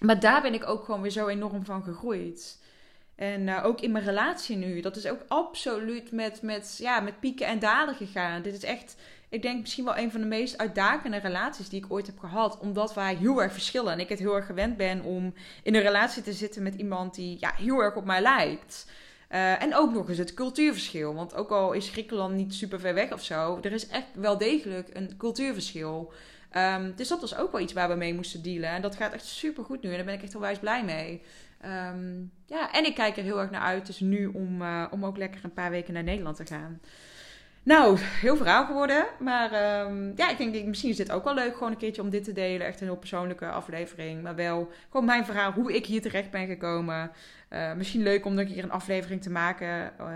maar 0.01 0.21
daar 0.21 0.43
ben 0.43 0.55
ik 0.55 0.69
ook 0.69 0.85
gewoon 0.85 1.03
weer 1.03 1.11
zo 1.11 1.27
enorm 1.27 1.65
van 1.65 1.83
gegroeid. 1.83 2.65
En 3.15 3.47
uh, 3.47 3.65
ook 3.65 3.81
in 3.81 3.93
mijn 3.93 4.05
relatie 4.05 4.57
nu. 4.57 4.81
Dat 4.81 4.97
is 4.97 5.07
ook 5.07 5.21
absoluut 5.29 6.13
met, 6.13 6.43
met, 6.43 6.77
ja, 6.79 7.01
met 7.01 7.21
pieken 7.21 7.47
en 7.47 7.59
dalen 7.59 7.95
gegaan. 7.95 8.43
Dit 8.43 8.55
is 8.55 8.65
echt, 8.65 8.97
ik 9.29 9.43
denk 9.43 9.61
misschien 9.61 9.85
wel 9.85 9.97
een 9.97 10.11
van 10.11 10.21
de 10.21 10.27
meest 10.27 10.59
uitdagende 10.59 11.17
relaties 11.17 11.69
die 11.69 11.85
ik 11.85 11.93
ooit 11.93 12.07
heb 12.07 12.19
gehad. 12.19 12.59
Omdat 12.59 12.95
wij 12.95 13.15
heel 13.15 13.43
erg 13.43 13.53
verschillen. 13.53 13.93
En 13.93 14.01
ik 14.01 14.09
het 14.09 14.19
heel 14.19 14.37
erg 14.37 14.47
gewend 14.47 14.77
ben 14.77 15.03
om 15.03 15.35
in 15.63 15.75
een 15.75 15.83
relatie 15.83 16.23
te 16.23 16.33
zitten 16.33 16.63
met 16.63 16.75
iemand 16.75 17.15
die 17.15 17.37
ja, 17.41 17.53
heel 17.57 17.81
erg 17.81 17.97
op 17.97 18.05
mij 18.05 18.21
lijkt. 18.21 18.91
Uh, 19.31 19.63
en 19.63 19.75
ook 19.75 19.93
nog 19.93 20.09
eens 20.09 20.19
het 20.19 20.35
cultuurverschil. 20.35 21.15
Want 21.15 21.35
ook 21.35 21.51
al 21.51 21.73
is 21.73 21.89
Griekenland 21.89 22.35
niet 22.35 22.55
super 22.55 22.81
ver 22.81 22.95
weg 22.95 23.13
of 23.13 23.25
zo, 23.25 23.59
er 23.63 23.73
is 23.73 23.89
echt 23.89 24.07
wel 24.15 24.39
degelijk 24.39 24.89
een 24.93 25.17
cultuurverschil. 25.17 26.13
Um, 26.57 26.93
dus 26.97 27.09
dat 27.09 27.21
was 27.21 27.37
ook 27.37 27.53
wel 27.53 27.61
iets 27.61 27.73
waar 27.73 27.89
we 27.89 27.95
mee 27.95 28.15
moesten 28.15 28.43
dealen. 28.43 28.69
En 28.69 28.83
dat 28.83 28.97
gaat 28.97 29.13
echt 29.13 29.25
super 29.25 29.65
goed 29.65 29.83
nu. 29.83 29.91
En 29.91 29.97
daar 29.97 30.05
ben 30.05 30.15
ik 30.15 30.23
echt 30.23 30.35
onwijs 30.35 30.59
blij 30.59 30.85
mee. 30.85 31.23
Um, 31.65 32.33
ja, 32.47 32.73
en 32.73 32.85
ik 32.85 32.95
kijk 32.95 33.17
er 33.17 33.23
heel 33.23 33.41
erg 33.41 33.51
naar 33.51 33.61
uit. 33.61 33.87
Dus 33.87 34.01
nu 34.01 34.27
om, 34.27 34.63
uh, 34.63 34.87
om 34.91 35.05
ook 35.05 35.17
lekker 35.17 35.41
een 35.45 35.53
paar 35.53 35.71
weken 35.71 35.95
naar 35.95 36.03
Nederland 36.03 36.37
te 36.37 36.47
gaan. 36.47 36.81
Nou, 37.67 37.99
heel 38.01 38.37
verhaal 38.37 38.67
geworden. 38.67 39.07
Maar 39.19 39.81
um, 39.87 40.13
ja, 40.17 40.31
ik 40.31 40.53
denk, 40.53 40.67
misschien 40.67 40.91
is 40.91 40.97
dit 40.97 41.13
ook 41.13 41.25
wel 41.25 41.35
leuk. 41.35 41.53
Gewoon 41.53 41.71
een 41.71 41.77
keertje 41.79 42.03
om 42.03 42.11
dit 42.11 42.25
te 42.25 42.33
delen. 42.33 42.67
Echt 42.67 42.81
een 42.81 42.87
heel 42.87 42.97
persoonlijke 42.97 43.47
aflevering. 43.47 44.23
Maar 44.23 44.35
wel 44.35 44.71
gewoon 44.91 45.07
mijn 45.07 45.25
verhaal. 45.25 45.53
Hoe 45.53 45.75
ik 45.75 45.87
hier 45.87 46.01
terecht 46.01 46.31
ben 46.31 46.47
gekomen. 46.47 47.11
Uh, 47.51 47.73
misschien 47.73 48.03
leuk 48.03 48.25
om 48.25 48.39
een 48.39 48.47
keer 48.47 48.65
een 48.65 48.71
aflevering 48.71 49.23
te 49.23 49.31
maken 49.31 49.93
uh, 50.01 50.07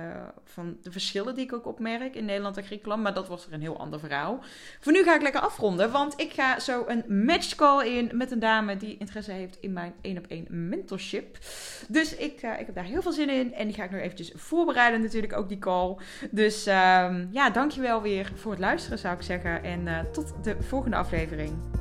van 0.45 0.77
de 0.83 0.93
verschillen 0.93 1.35
die 1.35 1.45
ik 1.45 1.53
ook 1.53 1.66
opmerk 1.66 2.14
in 2.14 2.25
Nederland 2.25 2.57
en 2.57 2.64
Griekenland. 2.64 3.03
Maar 3.03 3.14
dat 3.14 3.29
was 3.29 3.47
er 3.47 3.53
een 3.53 3.61
heel 3.61 3.79
ander 3.79 4.01
verhaal. 4.01 4.40
Voor 4.81 4.93
nu 4.93 5.03
ga 5.03 5.14
ik 5.14 5.23
lekker 5.23 5.40
afronden, 5.40 5.90
want 5.90 6.21
ik 6.21 6.33
ga 6.33 6.59
zo 6.59 6.85
een 6.87 7.25
matchcall 7.25 7.87
in 7.87 8.11
met 8.12 8.31
een 8.31 8.38
dame 8.38 8.77
die 8.77 8.97
interesse 8.99 9.33
heeft 9.33 9.59
in 9.61 9.73
mijn 9.73 9.95
1 10.01 10.19
op 10.19 10.27
1 10.27 10.47
mentorship. 10.49 11.38
Dus 11.88 12.16
ik, 12.16 12.43
uh, 12.43 12.61
ik 12.61 12.66
heb 12.66 12.75
daar 12.75 12.85
heel 12.85 13.03
veel 13.03 13.12
zin 13.12 13.31
in 13.31 13.55
en 13.55 13.66
die 13.66 13.77
ga 13.77 13.85
ik 13.85 13.90
nog 13.90 14.01
eventjes 14.01 14.33
voorbereiden 14.35 15.01
natuurlijk, 15.01 15.37
ook 15.37 15.49
die 15.49 15.59
call. 15.59 15.97
Dus 16.31 16.66
um, 16.66 17.29
ja, 17.33 17.51
dankjewel 17.53 18.03
weer 18.03 18.33
voor 18.35 18.51
het 18.51 18.61
luisteren 18.61 18.99
zou 18.99 19.16
ik 19.16 19.23
zeggen 19.23 19.62
en 19.62 20.09
tot 20.12 20.35
de 20.43 20.57
volgende 20.62 20.97
aflevering. 20.97 21.81